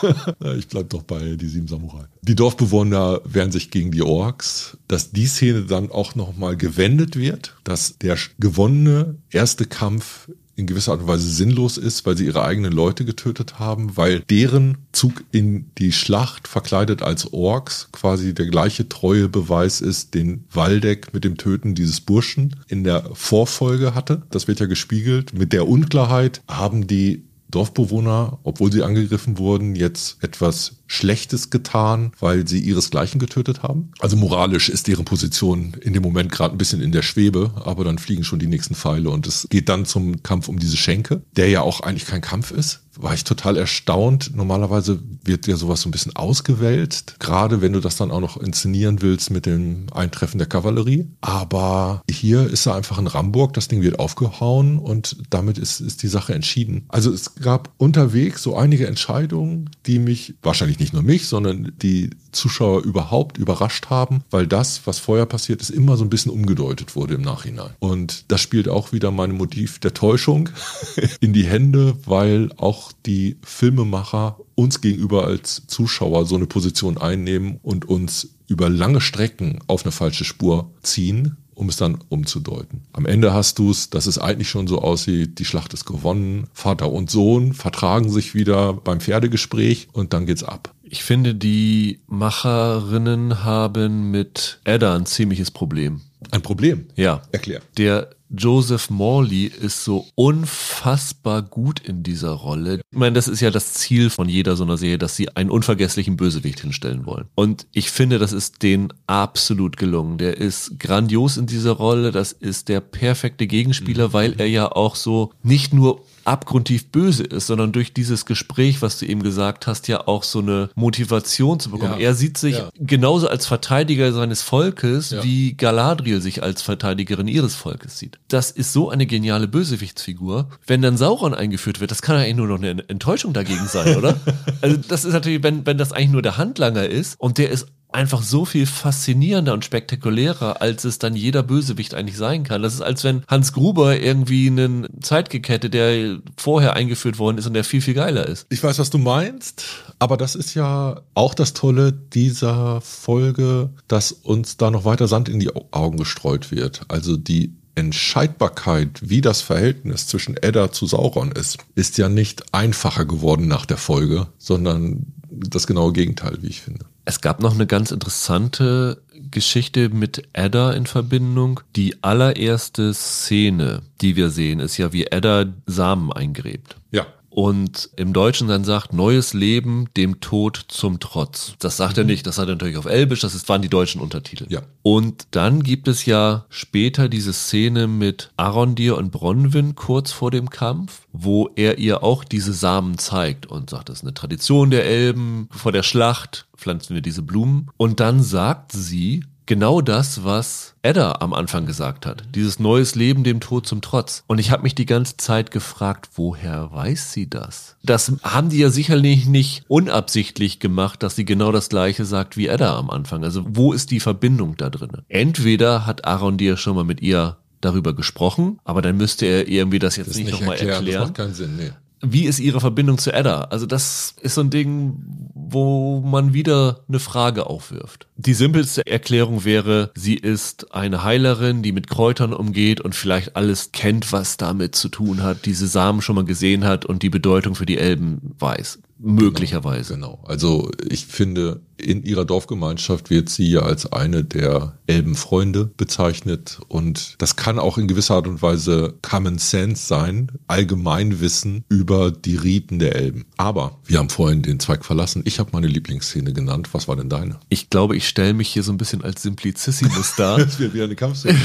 [0.58, 2.06] ich bleib doch bei die sieben Samurai.
[2.22, 7.54] Die Dorfbewohner wehren sich gegen die Orks, dass die Szene dann auch nochmal gewendet wird,
[7.62, 10.28] dass der gewonnene erste Kampf
[10.58, 14.20] in gewisser Art und Weise sinnlos ist, weil sie ihre eigenen Leute getötet haben, weil
[14.28, 20.44] deren Zug in die Schlacht verkleidet als Orks quasi der gleiche treue Beweis ist, den
[20.50, 24.22] Waldeck mit dem Töten dieses Burschen in der Vorfolge hatte.
[24.30, 25.32] Das wird ja gespiegelt.
[25.32, 32.46] Mit der Unklarheit haben die Dorfbewohner, obwohl sie angegriffen wurden, jetzt etwas Schlechtes getan, weil
[32.46, 33.92] sie ihresgleichen getötet haben.
[33.98, 37.84] Also moralisch ist deren Position in dem Moment gerade ein bisschen in der Schwebe, aber
[37.84, 41.22] dann fliegen schon die nächsten Pfeile und es geht dann zum Kampf um diese Schenke,
[41.36, 42.80] der ja auch eigentlich kein Kampf ist.
[43.00, 44.32] War ich total erstaunt.
[44.34, 48.36] Normalerweise wird ja sowas so ein bisschen ausgewälzt, gerade wenn du das dann auch noch
[48.36, 51.06] inszenieren willst mit dem Eintreffen der Kavallerie.
[51.20, 56.02] Aber hier ist er einfach in Ramburg, das Ding wird aufgehauen und damit ist, ist
[56.02, 56.86] die Sache entschieden.
[56.88, 62.10] Also es gab unterwegs so einige Entscheidungen, die mich wahrscheinlich nicht nur mich, sondern die
[62.32, 66.96] Zuschauer überhaupt überrascht haben, weil das, was vorher passiert ist, immer so ein bisschen umgedeutet
[66.96, 67.70] wurde im Nachhinein.
[67.78, 70.50] Und das spielt auch wieder mein Motiv der Täuschung
[71.20, 77.58] in die Hände, weil auch die Filmemacher uns gegenüber als Zuschauer so eine Position einnehmen
[77.62, 82.82] und uns über lange Strecken auf eine falsche Spur ziehen um es dann umzudeuten.
[82.92, 86.46] Am Ende hast du es, dass es eigentlich schon so aussieht, die Schlacht ist gewonnen,
[86.52, 90.72] Vater und Sohn vertragen sich wieder beim Pferdegespräch und dann geht's ab.
[90.84, 96.00] Ich finde, die Macherinnen haben mit Edda ein ziemliches Problem.
[96.30, 96.86] Ein Problem?
[96.94, 97.22] Ja.
[97.32, 97.60] Erklär.
[97.76, 102.80] Der Joseph Morley ist so unfassbar gut in dieser Rolle.
[102.90, 105.50] Ich meine, das ist ja das Ziel von jeder so einer Serie, dass sie einen
[105.50, 107.26] unvergesslichen Bösewicht hinstellen wollen.
[107.34, 110.18] Und ich finde, das ist denen absolut gelungen.
[110.18, 112.12] Der ist grandios in dieser Rolle.
[112.12, 114.12] Das ist der perfekte Gegenspieler, mhm.
[114.12, 118.98] weil er ja auch so nicht nur abgrundtief böse ist, sondern durch dieses Gespräch, was
[118.98, 121.94] du eben gesagt hast, ja auch so eine Motivation zu bekommen.
[121.94, 122.70] Ja, er sieht sich ja.
[122.78, 125.24] genauso als Verteidiger seines Volkes, ja.
[125.24, 128.18] wie Galadriel sich als Verteidigerin ihres Volkes sieht.
[128.28, 130.48] Das ist so eine geniale Bösewichtsfigur.
[130.66, 133.96] Wenn dann Sauron eingeführt wird, das kann ja eigentlich nur noch eine Enttäuschung dagegen sein,
[133.96, 134.16] oder?
[134.60, 137.66] also das ist natürlich, wenn, wenn das eigentlich nur der Handlanger ist und der ist
[137.90, 142.62] einfach so viel faszinierender und spektakulärer, als es dann jeder Bösewicht eigentlich sein kann.
[142.62, 147.54] Das ist, als wenn Hans Gruber irgendwie einen Zeitkick der vorher eingeführt worden ist und
[147.54, 148.46] der viel, viel geiler ist.
[148.50, 149.64] Ich weiß, was du meinst,
[149.98, 155.28] aber das ist ja auch das Tolle dieser Folge, dass uns da noch weiter Sand
[155.28, 156.82] in die Augen gestreut wird.
[156.88, 163.04] Also die Entscheidbarkeit, wie das Verhältnis zwischen Edda zu Sauron ist, ist ja nicht einfacher
[163.04, 166.86] geworden nach der Folge, sondern das genaue Gegenteil, wie ich finde.
[167.08, 171.60] Es gab noch eine ganz interessante Geschichte mit Edda in Verbindung.
[171.74, 176.76] Die allererste Szene, die wir sehen, ist ja, wie Edda Samen eingräbt.
[176.90, 181.54] Ja und im Deutschen dann sagt, neues Leben dem Tod zum Trotz.
[181.58, 182.02] Das sagt mhm.
[182.02, 184.46] er nicht, das hat er natürlich auf Elbisch, das ist, waren die deutschen Untertitel.
[184.48, 184.62] Ja.
[184.82, 190.50] Und dann gibt es ja später diese Szene mit Arondir und Bronwyn kurz vor dem
[190.50, 194.84] Kampf, wo er ihr auch diese Samen zeigt und sagt, das ist eine Tradition der
[194.84, 197.70] Elben, vor der Schlacht pflanzen wir diese Blumen.
[197.76, 202.22] Und dann sagt sie, genau das, was Edda am Anfang gesagt hat.
[202.34, 204.22] Dieses neues Leben dem Tod zum Trotz.
[204.28, 207.76] Und ich habe mich die ganze Zeit gefragt, woher weiß sie das?
[207.82, 212.46] Das haben die ja sicherlich nicht unabsichtlich gemacht, dass sie genau das gleiche sagt wie
[212.46, 213.24] Edda am Anfang.
[213.24, 214.92] Also wo ist die Verbindung da drin?
[215.08, 219.80] Entweder hat Aaron dir schon mal mit ihr darüber gesprochen, aber dann müsste er irgendwie
[219.80, 220.76] das jetzt das nicht, nicht nochmal erklären.
[220.76, 221.00] erklären.
[221.00, 223.42] Das macht keinen Sinn, nee wie ist ihre Verbindung zu Edda?
[223.50, 225.02] Also das ist so ein Ding,
[225.34, 228.06] wo man wieder eine Frage aufwirft.
[228.16, 233.72] Die simpelste Erklärung wäre, sie ist eine Heilerin, die mit Kräutern umgeht und vielleicht alles
[233.72, 237.54] kennt, was damit zu tun hat, diese Samen schon mal gesehen hat und die Bedeutung
[237.54, 238.78] für die Elben weiß.
[238.98, 239.94] Möglicherweise.
[239.94, 240.24] Genau, genau.
[240.28, 247.14] Also ich finde, in ihrer Dorfgemeinschaft wird sie ja als eine der Elbenfreunde bezeichnet und
[247.18, 252.78] das kann auch in gewisser Art und Weise Common Sense sein, Allgemeinwissen über die Riten
[252.78, 253.26] der Elben.
[253.36, 255.22] Aber wir haben vorhin den Zweig verlassen.
[255.24, 256.70] Ich habe meine Lieblingsszene genannt.
[256.72, 257.38] Was war denn deine?
[257.48, 260.38] Ich glaube, ich stelle mich hier so ein bisschen als Simplicissimus dar.
[260.38, 261.38] das wird wieder eine Kampfszene.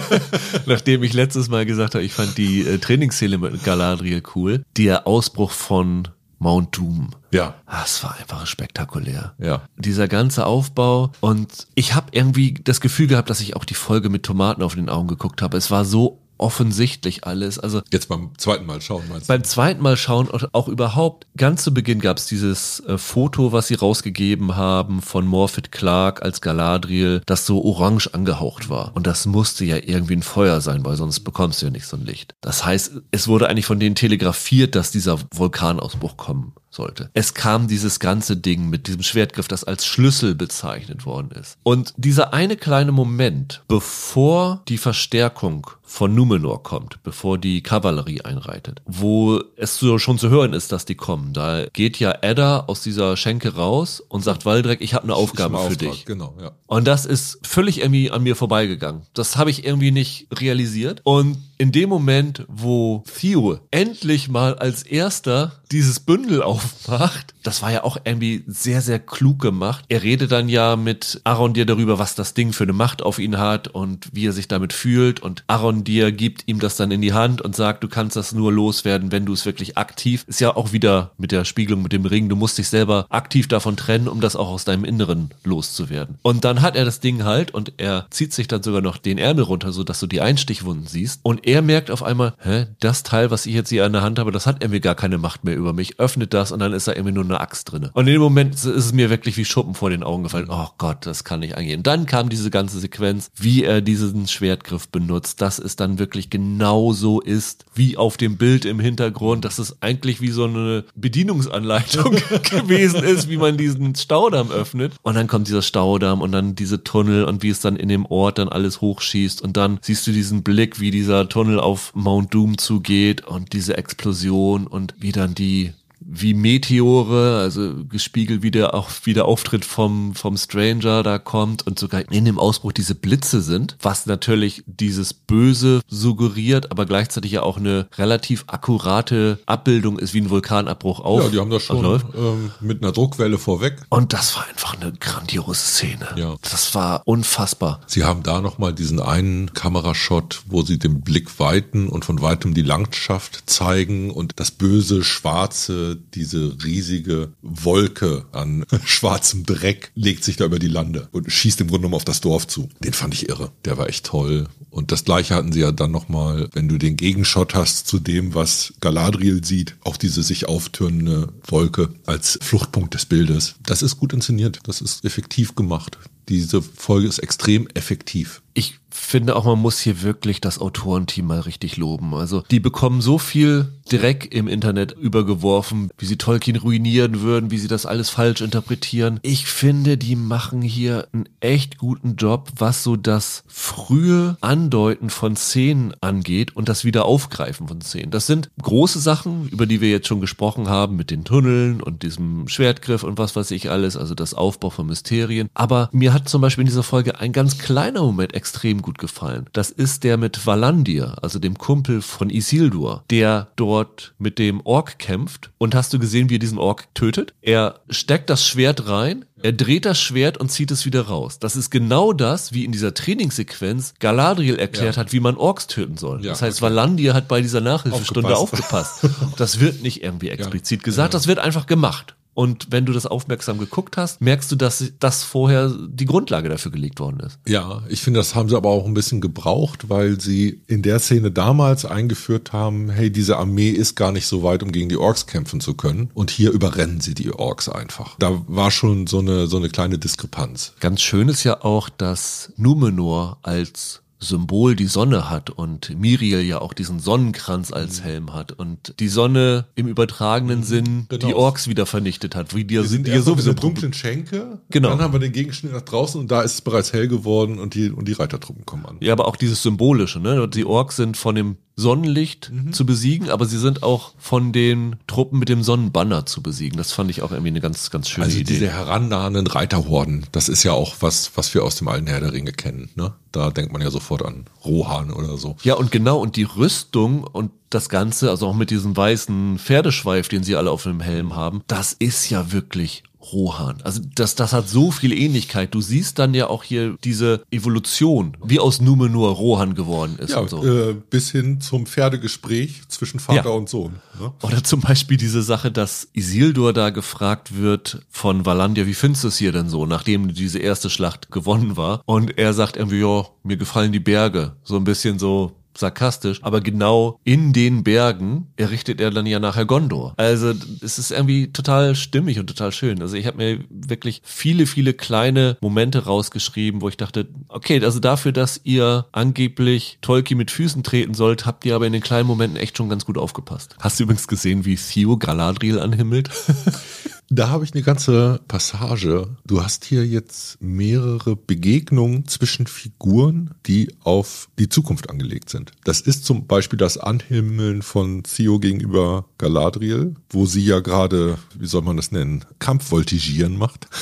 [0.66, 4.64] Nachdem ich letztes Mal gesagt habe, ich fand die äh, Trainingsszene mit Galadriel cool.
[4.76, 6.08] Der Ausbruch von
[6.40, 7.10] Mount Doom.
[7.32, 7.54] Ja.
[7.70, 9.34] Das war einfach spektakulär.
[9.38, 9.62] Ja.
[9.76, 14.08] Dieser ganze Aufbau und ich habe irgendwie das Gefühl gehabt, dass ich auch die Folge
[14.08, 15.56] mit Tomaten auf den Augen geguckt habe.
[15.56, 17.58] Es war so offensichtlich alles.
[17.58, 19.32] Also jetzt beim zweiten Mal schauen meinst du?
[19.32, 21.26] Beim zweiten Mal schauen auch überhaupt.
[21.36, 26.22] Ganz zu Beginn gab es dieses äh, Foto, was sie rausgegeben haben von Morphet Clark
[26.22, 28.92] als Galadriel, das so orange angehaucht war.
[28.94, 31.96] Und das musste ja irgendwie ein Feuer sein, weil sonst bekommst du ja nicht so
[31.96, 32.34] ein Licht.
[32.40, 37.10] Das heißt, es wurde eigentlich von denen telegrafiert, dass dieser Vulkanausbruch kommen sollte.
[37.12, 41.58] Es kam dieses ganze Ding mit diesem Schwertgriff, das als Schlüssel bezeichnet worden ist.
[41.62, 48.80] Und dieser eine kleine Moment, bevor die Verstärkung von Numenor kommt, bevor die Kavallerie einreitet,
[48.86, 51.32] wo es so schon zu hören ist, dass die kommen.
[51.32, 55.56] Da geht ja Edda aus dieser Schenke raus und sagt Waldreck, ich habe eine Aufgabe
[55.56, 56.04] für Auftrag, dich.
[56.04, 56.52] Genau, ja.
[56.68, 59.02] Und das ist völlig irgendwie an mir vorbeigegangen.
[59.14, 61.00] Das habe ich irgendwie nicht realisiert.
[61.02, 67.70] Und in dem Moment, wo Theo endlich mal als erster dieses Bündel aufmacht, das war
[67.70, 69.84] ja auch irgendwie sehr, sehr klug gemacht.
[69.88, 73.38] Er redet dann ja mit Arondir darüber, was das Ding für eine Macht auf ihn
[73.38, 75.20] hat und wie er sich damit fühlt.
[75.20, 78.52] Und Arondir gibt ihm das dann in die Hand und sagt, du kannst das nur
[78.52, 80.24] loswerden, wenn du es wirklich aktiv.
[80.26, 82.30] Ist ja auch wieder mit der Spiegelung mit dem Ring.
[82.30, 86.18] Du musst dich selber aktiv davon trennen, um das auch aus deinem Inneren loszuwerden.
[86.22, 89.18] Und dann hat er das Ding halt und er zieht sich dann sogar noch den
[89.18, 91.20] Ärmel runter, so dass du die Einstichwunden siehst.
[91.22, 94.20] Und er merkt auf einmal, hä, das Teil, was ich jetzt hier an der Hand
[94.20, 95.98] habe, das hat irgendwie gar keine Macht mehr über mich.
[95.98, 97.90] Öffnet das und dann ist da irgendwie nur eine Axt drinne.
[97.92, 100.46] Und in dem Moment ist es mir wirklich wie Schuppen vor den Augen gefallen.
[100.48, 101.82] Oh Gott, das kann nicht angehen.
[101.82, 107.20] Dann kam diese ganze Sequenz, wie er diesen Schwertgriff benutzt, dass es dann wirklich genauso
[107.20, 112.12] ist, wie auf dem Bild im Hintergrund, dass es eigentlich wie so eine Bedienungsanleitung
[112.50, 114.94] gewesen ist, wie man diesen Staudamm öffnet.
[115.02, 118.06] Und dann kommt dieser Staudamm und dann diese Tunnel und wie es dann in dem
[118.06, 122.34] Ort dann alles hochschießt und dann siehst du diesen Blick, wie dieser Tunnel auf Mount
[122.34, 125.72] Doom zugeht und diese Explosion und wie dann die
[126.12, 131.66] wie Meteore, also gespiegelt wie der auch wie der Auftritt vom vom Stranger da kommt
[131.66, 137.32] und sogar in dem Ausbruch diese Blitze sind, was natürlich dieses Böse suggeriert, aber gleichzeitig
[137.32, 141.22] ja auch eine relativ akkurate Abbildung ist, wie ein Vulkanabbruch auch.
[141.22, 143.76] Ja, die haben das schon ähm, mit einer Druckwelle vorweg.
[143.88, 146.08] Und das war einfach eine grandiose Szene.
[146.16, 146.36] Ja.
[146.42, 147.80] Das war unfassbar.
[147.86, 152.54] Sie haben da nochmal diesen einen Kamerashot, wo sie den Blick weiten und von weitem
[152.54, 160.36] die Landschaft zeigen und das böse, schwarze, diese riesige Wolke an schwarzem Dreck legt sich
[160.36, 162.68] da über die Lande und schießt im Grunde genommen auf das Dorf zu.
[162.82, 163.52] Den fand ich irre.
[163.64, 164.48] Der war echt toll.
[164.70, 168.34] Und das gleiche hatten sie ja dann nochmal, wenn du den Gegenshot hast zu dem,
[168.34, 173.56] was Galadriel sieht, auch diese sich auftürnende Wolke als Fluchtpunkt des Bildes.
[173.66, 174.60] Das ist gut inszeniert.
[174.64, 175.98] Das ist effektiv gemacht.
[176.30, 178.40] Diese Folge ist extrem effektiv.
[178.54, 182.14] Ich finde auch, man muss hier wirklich das Autorenteam mal richtig loben.
[182.14, 187.58] Also die bekommen so viel Dreck im Internet übergeworfen, wie sie Tolkien ruinieren würden, wie
[187.58, 189.18] sie das alles falsch interpretieren.
[189.22, 195.34] Ich finde, die machen hier einen echt guten Job, was so das frühe Andeuten von
[195.36, 198.10] Szenen angeht und das Wiederaufgreifen von Szenen.
[198.10, 202.02] Das sind große Sachen, über die wir jetzt schon gesprochen haben, mit den Tunneln und
[202.04, 205.48] diesem Schwertgriff und was weiß ich alles, also das Aufbau von Mysterien.
[205.54, 209.46] Aber mir hat zum Beispiel in dieser Folge ein ganz kleiner Moment extrem gut gefallen.
[209.52, 214.98] Das ist der mit Valandir, also dem Kumpel von Isildur, der dort mit dem Ork
[214.98, 215.50] kämpft.
[215.58, 217.34] Und hast du gesehen, wie er diesen Ork tötet?
[217.42, 221.38] Er steckt das Schwert rein, er dreht das Schwert und zieht es wieder raus.
[221.38, 225.00] Das ist genau das, wie in dieser Trainingssequenz Galadriel erklärt ja.
[225.00, 226.22] hat, wie man Orks töten soll.
[226.22, 226.70] Ja, das heißt, okay.
[226.70, 229.04] Valandir hat bei dieser Nachhilfestunde aufgepasst.
[229.04, 229.38] aufgepasst.
[229.40, 230.84] Das wird nicht irgendwie explizit ja.
[230.84, 232.14] gesagt, das wird einfach gemacht.
[232.34, 236.70] Und wenn du das aufmerksam geguckt hast, merkst du, dass das vorher die Grundlage dafür
[236.70, 237.38] gelegt worden ist.
[237.46, 241.00] Ja, ich finde, das haben sie aber auch ein bisschen gebraucht, weil sie in der
[241.00, 244.96] Szene damals eingeführt haben, hey, diese Armee ist gar nicht so weit, um gegen die
[244.96, 246.10] Orks kämpfen zu können.
[246.14, 248.16] Und hier überrennen sie die Orks einfach.
[248.18, 250.74] Da war schon so eine, so eine kleine Diskrepanz.
[250.80, 256.60] Ganz schön ist ja auch, dass Numenor als Symbol die Sonne hat und Miriel ja
[256.60, 258.04] auch diesen Sonnenkranz als mhm.
[258.04, 260.64] Helm hat und die Sonne im übertragenen mhm.
[260.64, 261.26] Sinn genau.
[261.26, 262.54] die Orks wieder vernichtet hat.
[262.54, 264.60] Wie die, wir sind die ja sowieso dunklen Schenke.
[264.68, 264.90] Genau.
[264.90, 267.74] Dann haben wir den Gegenschnitt nach draußen und da ist es bereits hell geworden und
[267.74, 268.96] die und die Reitertruppen kommen an.
[269.00, 270.48] Ja, aber auch dieses symbolische, ne?
[270.48, 272.72] Die Orks sind von dem Sonnenlicht mhm.
[272.72, 276.76] zu besiegen, aber sie sind auch von den Truppen mit dem Sonnenbanner zu besiegen.
[276.78, 278.52] Das fand ich auch irgendwie eine ganz, ganz schöne also Idee.
[278.52, 282.20] Also diese herannahenden Reiterhorden, das ist ja auch was, was wir aus dem alten Herr
[282.20, 282.90] der Ringe kennen.
[282.94, 283.12] Ne?
[283.32, 285.56] Da denkt man ja sofort an Rohan oder so.
[285.62, 290.28] Ja, und genau, und die Rüstung und das Ganze, also auch mit diesem weißen Pferdeschweif,
[290.28, 293.78] den sie alle auf dem Helm haben, das ist ja wirklich Rohan.
[293.82, 295.74] Also das, das hat so viel Ähnlichkeit.
[295.74, 300.30] Du siehst dann ja auch hier diese Evolution, wie aus Numenor Rohan geworden ist.
[300.30, 300.64] Ja, und so.
[300.64, 303.54] äh, bis hin zum Pferdegespräch zwischen Vater ja.
[303.54, 303.96] und Sohn.
[304.18, 304.32] Ne?
[304.42, 309.28] Oder zum Beispiel diese Sache, dass Isildur da gefragt wird von Valandia, wie findest du
[309.28, 312.02] es hier denn so, nachdem diese erste Schlacht gewonnen war?
[312.06, 314.56] Und er sagt irgendwie, ja, mir gefallen die Berge.
[314.64, 319.64] So ein bisschen so, sarkastisch, aber genau in den Bergen errichtet er dann ja nachher
[319.64, 320.14] Gondor.
[320.16, 320.52] Also
[320.82, 323.00] es ist irgendwie total stimmig und total schön.
[323.00, 328.00] Also ich habe mir wirklich viele, viele kleine Momente rausgeschrieben, wo ich dachte, okay, also
[328.00, 332.26] dafür, dass ihr angeblich Tolkien mit Füßen treten sollt, habt ihr aber in den kleinen
[332.26, 333.76] Momenten echt schon ganz gut aufgepasst.
[333.80, 336.30] Hast du übrigens gesehen, wie Theo Galadriel anhimmelt?
[337.32, 339.28] Da habe ich eine ganze Passage.
[339.46, 345.70] Du hast hier jetzt mehrere Begegnungen zwischen Figuren, die auf die Zukunft angelegt sind.
[345.84, 351.68] Das ist zum Beispiel das Anhimmeln von Theo gegenüber Galadriel, wo sie ja gerade, wie
[351.68, 353.86] soll man das nennen, Kampfvoltigieren macht.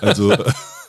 [0.00, 0.34] Also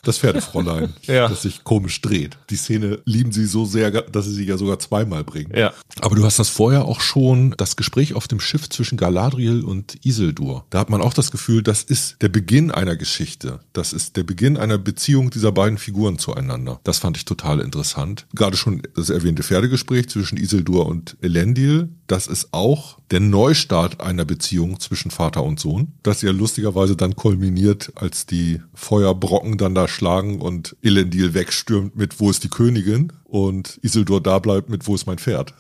[0.06, 1.28] das Pferdefräulein, ja.
[1.28, 2.38] das sich komisch dreht.
[2.50, 5.52] Die Szene lieben sie so sehr, dass sie sie ja sogar zweimal bringen.
[5.56, 5.74] Ja.
[6.02, 9.98] Aber du hast das vorher auch schon, das Gespräch auf dem Schiff zwischen Galadriel und
[10.06, 10.66] Isildur.
[10.70, 13.60] Da hat man auch das Gefühl, das ist der Beginn einer Geschichte.
[13.74, 16.80] Das ist der Beginn einer Beziehung dieser beiden Figuren zueinander.
[16.84, 18.28] Das fand ich total interessant.
[18.34, 21.90] Gerade schon das erwähnte Pferdegespräch zwischen Isildur und Elendil.
[22.08, 25.94] Das ist auch der Neustart einer Beziehung zwischen Vater und Sohn.
[26.04, 32.20] Das ja lustigerweise dann kulminiert, als die Feuerbrocken dann da erschlagen und Elendil wegstürmt mit
[32.20, 33.12] Wo ist die Königin?
[33.36, 35.54] und Isildur da bleibt mit Wo ist mein Pferd?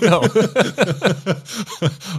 [0.00, 0.20] Genau.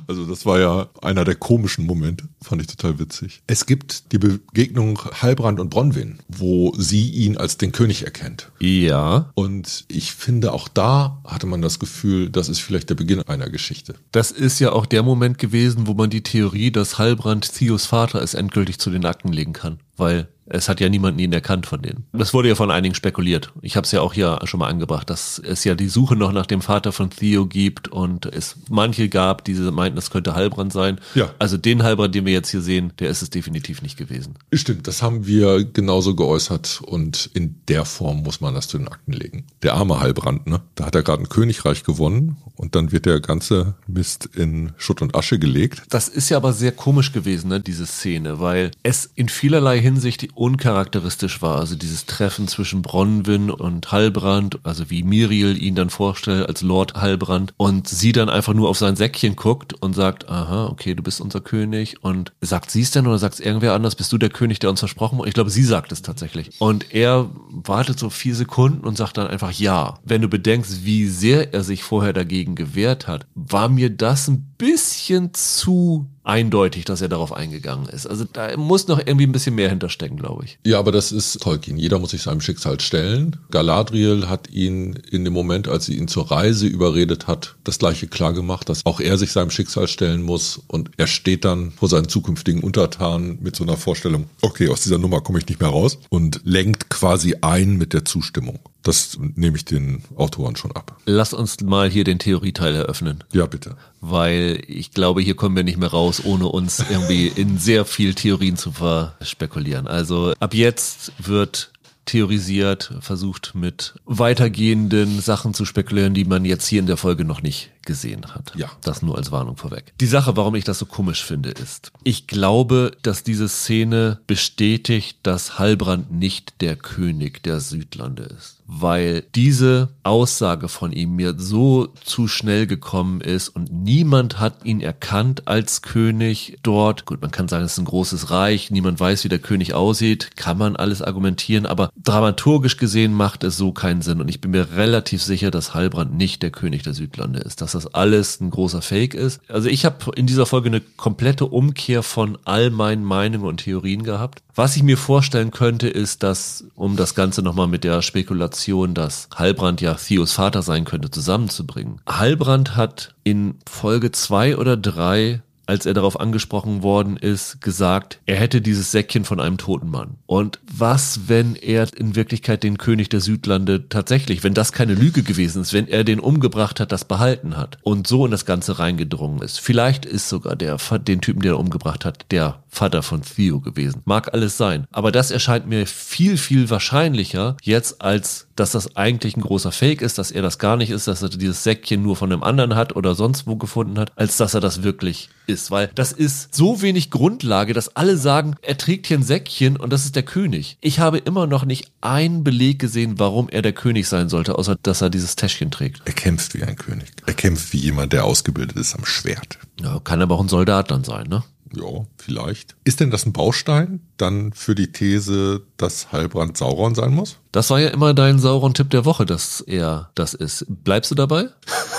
[0.07, 3.41] also das war ja einer der komischen Momente, fand ich total witzig.
[3.47, 8.51] Es gibt die Begegnung Halbrand und Bronwyn, wo sie ihn als den König erkennt.
[8.59, 9.31] Ja.
[9.33, 13.49] Und ich finde auch da hatte man das Gefühl, das ist vielleicht der Beginn einer
[13.49, 13.95] Geschichte.
[14.13, 18.21] Das ist ja auch der Moment gewesen, wo man die Theorie, dass Halbrand Theos Vater
[18.21, 19.79] ist, endgültig zu den Akten legen kann.
[19.97, 22.05] Weil es hat ja niemanden ihn erkannt von denen.
[22.13, 23.53] Das wurde ja von einigen spekuliert.
[23.61, 26.31] Ich habe es ja auch hier schon mal angebracht, dass es ja die Suche noch
[26.31, 30.73] nach dem Vater von Theo gibt und es manche gab, die meinten, das könnte Halbrand
[30.73, 30.99] sein.
[31.15, 31.33] Ja.
[31.39, 34.35] Also den Halbrand, den wir jetzt hier sehen, der ist es definitiv nicht gewesen.
[34.53, 38.87] Stimmt, das haben wir genauso geäußert und in der Form muss man das zu den
[38.87, 39.45] Akten legen.
[39.63, 40.61] Der arme Halbrand, ne?
[40.75, 45.01] Da hat er gerade ein Königreich gewonnen und dann wird der ganze Mist in Schutt
[45.01, 45.83] und Asche gelegt.
[45.89, 50.27] Das ist ja aber sehr komisch gewesen, ne, diese Szene, weil es in vielerlei Hinsicht
[50.39, 51.57] uncharakteristisch war.
[51.57, 56.95] Also dieses Treffen zwischen Bronwyn und Halbrand, also wie Miriel ihn dann vorstellt als Lord
[56.95, 61.03] Halbrand und sie dann einfach nur auf sein Säckchen guckt und sagt, aha, okay, du
[61.03, 64.17] bist unser König und sagt sie es denn oder sagt es irgendwer anders, bist du
[64.17, 65.27] der König, der uns versprochen hat?
[65.27, 66.51] Ich glaube, sie sagt es tatsächlich.
[66.59, 69.99] Und er wartet so vier Sekunden und sagt dann einfach ja.
[70.05, 74.53] Wenn du bedenkst, wie sehr er sich vorher dagegen gewehrt hat, war mir das ein
[74.57, 78.05] bisschen zu eindeutig, dass er darauf eingegangen ist.
[78.05, 80.59] Also da muss noch irgendwie ein bisschen mehr hinterstecken, glaube ich.
[80.63, 81.77] Ja, aber das ist Tolkien.
[81.77, 83.37] Jeder muss sich seinem Schicksal stellen.
[83.49, 88.07] Galadriel hat ihn in dem Moment, als sie ihn zur Reise überredet hat, das gleiche
[88.07, 91.89] klar gemacht, dass auch er sich seinem Schicksal stellen muss und er steht dann vor
[91.89, 95.69] seinen zukünftigen Untertanen mit so einer Vorstellung, okay, aus dieser Nummer komme ich nicht mehr
[95.69, 98.59] raus und lenkt quasi ein mit der Zustimmung.
[98.81, 100.97] Das nehme ich den Autoren schon ab.
[101.05, 103.23] Lass uns mal hier den Theorieteil eröffnen.
[103.33, 103.75] Ja, bitte.
[103.99, 108.13] Weil ich glaube, hier kommen wir nicht mehr raus, ohne uns irgendwie in sehr viel
[108.13, 109.87] Theorien zu verspekulieren.
[109.87, 111.71] Also ab jetzt wird
[112.05, 117.43] theorisiert, versucht mit weitergehenden Sachen zu spekulieren, die man jetzt hier in der Folge noch
[117.43, 118.53] nicht gesehen hat.
[118.55, 118.69] Ja.
[118.83, 119.93] Das nur als Warnung vorweg.
[119.99, 125.17] Die Sache, warum ich das so komisch finde, ist, ich glaube, dass diese Szene bestätigt,
[125.23, 131.87] dass Halbrand nicht der König der Südlande ist weil diese Aussage von ihm mir so
[132.03, 137.05] zu schnell gekommen ist und niemand hat ihn erkannt als König dort.
[137.05, 140.35] Gut, man kann sagen, es ist ein großes Reich, niemand weiß, wie der König aussieht,
[140.35, 144.51] kann man alles argumentieren, aber dramaturgisch gesehen macht es so keinen Sinn und ich bin
[144.51, 148.49] mir relativ sicher, dass Halbrand nicht der König der Südlande ist, dass das alles ein
[148.49, 149.41] großer Fake ist.
[149.49, 154.03] Also ich habe in dieser Folge eine komplette Umkehr von all meinen Meinungen und Theorien
[154.03, 154.41] gehabt.
[154.55, 159.29] Was ich mir vorstellen könnte, ist, dass, um das Ganze nochmal mit der Spekulation, dass
[159.33, 162.01] Halbrand ja Theos Vater sein könnte, zusammenzubringen.
[162.07, 168.37] Halbrand hat in Folge zwei oder drei als er darauf angesprochen worden ist, gesagt, er
[168.37, 170.17] hätte dieses Säckchen von einem toten Mann.
[170.25, 175.21] Und was, wenn er in Wirklichkeit den König der Südlande tatsächlich, wenn das keine Lüge
[175.21, 178.79] gewesen ist, wenn er den umgebracht hat, das behalten hat und so in das Ganze
[178.79, 179.59] reingedrungen ist.
[179.59, 184.01] Vielleicht ist sogar der, den Typen, der er umgebracht hat, der Vater von Theo gewesen.
[184.05, 184.85] Mag alles sein.
[184.91, 190.01] Aber das erscheint mir viel, viel wahrscheinlicher jetzt, als dass das eigentlich ein großer Fake
[190.01, 192.75] ist, dass er das gar nicht ist, dass er dieses Säckchen nur von einem anderen
[192.75, 195.71] hat oder sonst wo gefunden hat, als dass er das wirklich ist.
[195.71, 199.91] Weil das ist so wenig Grundlage, dass alle sagen, er trägt hier ein Säckchen und
[199.91, 200.77] das ist der König.
[200.81, 204.75] Ich habe immer noch nicht einen Beleg gesehen, warum er der König sein sollte, außer
[204.81, 206.01] dass er dieses Täschchen trägt.
[206.05, 207.07] Er kämpft wie ein König.
[207.25, 209.57] Er kämpft wie jemand, der ausgebildet ist am Schwert.
[209.81, 211.43] Ja, kann aber auch ein Soldat dann sein, ne?
[211.75, 212.75] Ja, vielleicht.
[212.83, 217.37] Ist denn das ein Baustein dann für die These, dass Heilbrand Sauron sein muss?
[217.51, 220.65] Das war ja immer dein Sauron-Tipp der Woche, dass er das ist.
[220.67, 221.49] Bleibst du dabei?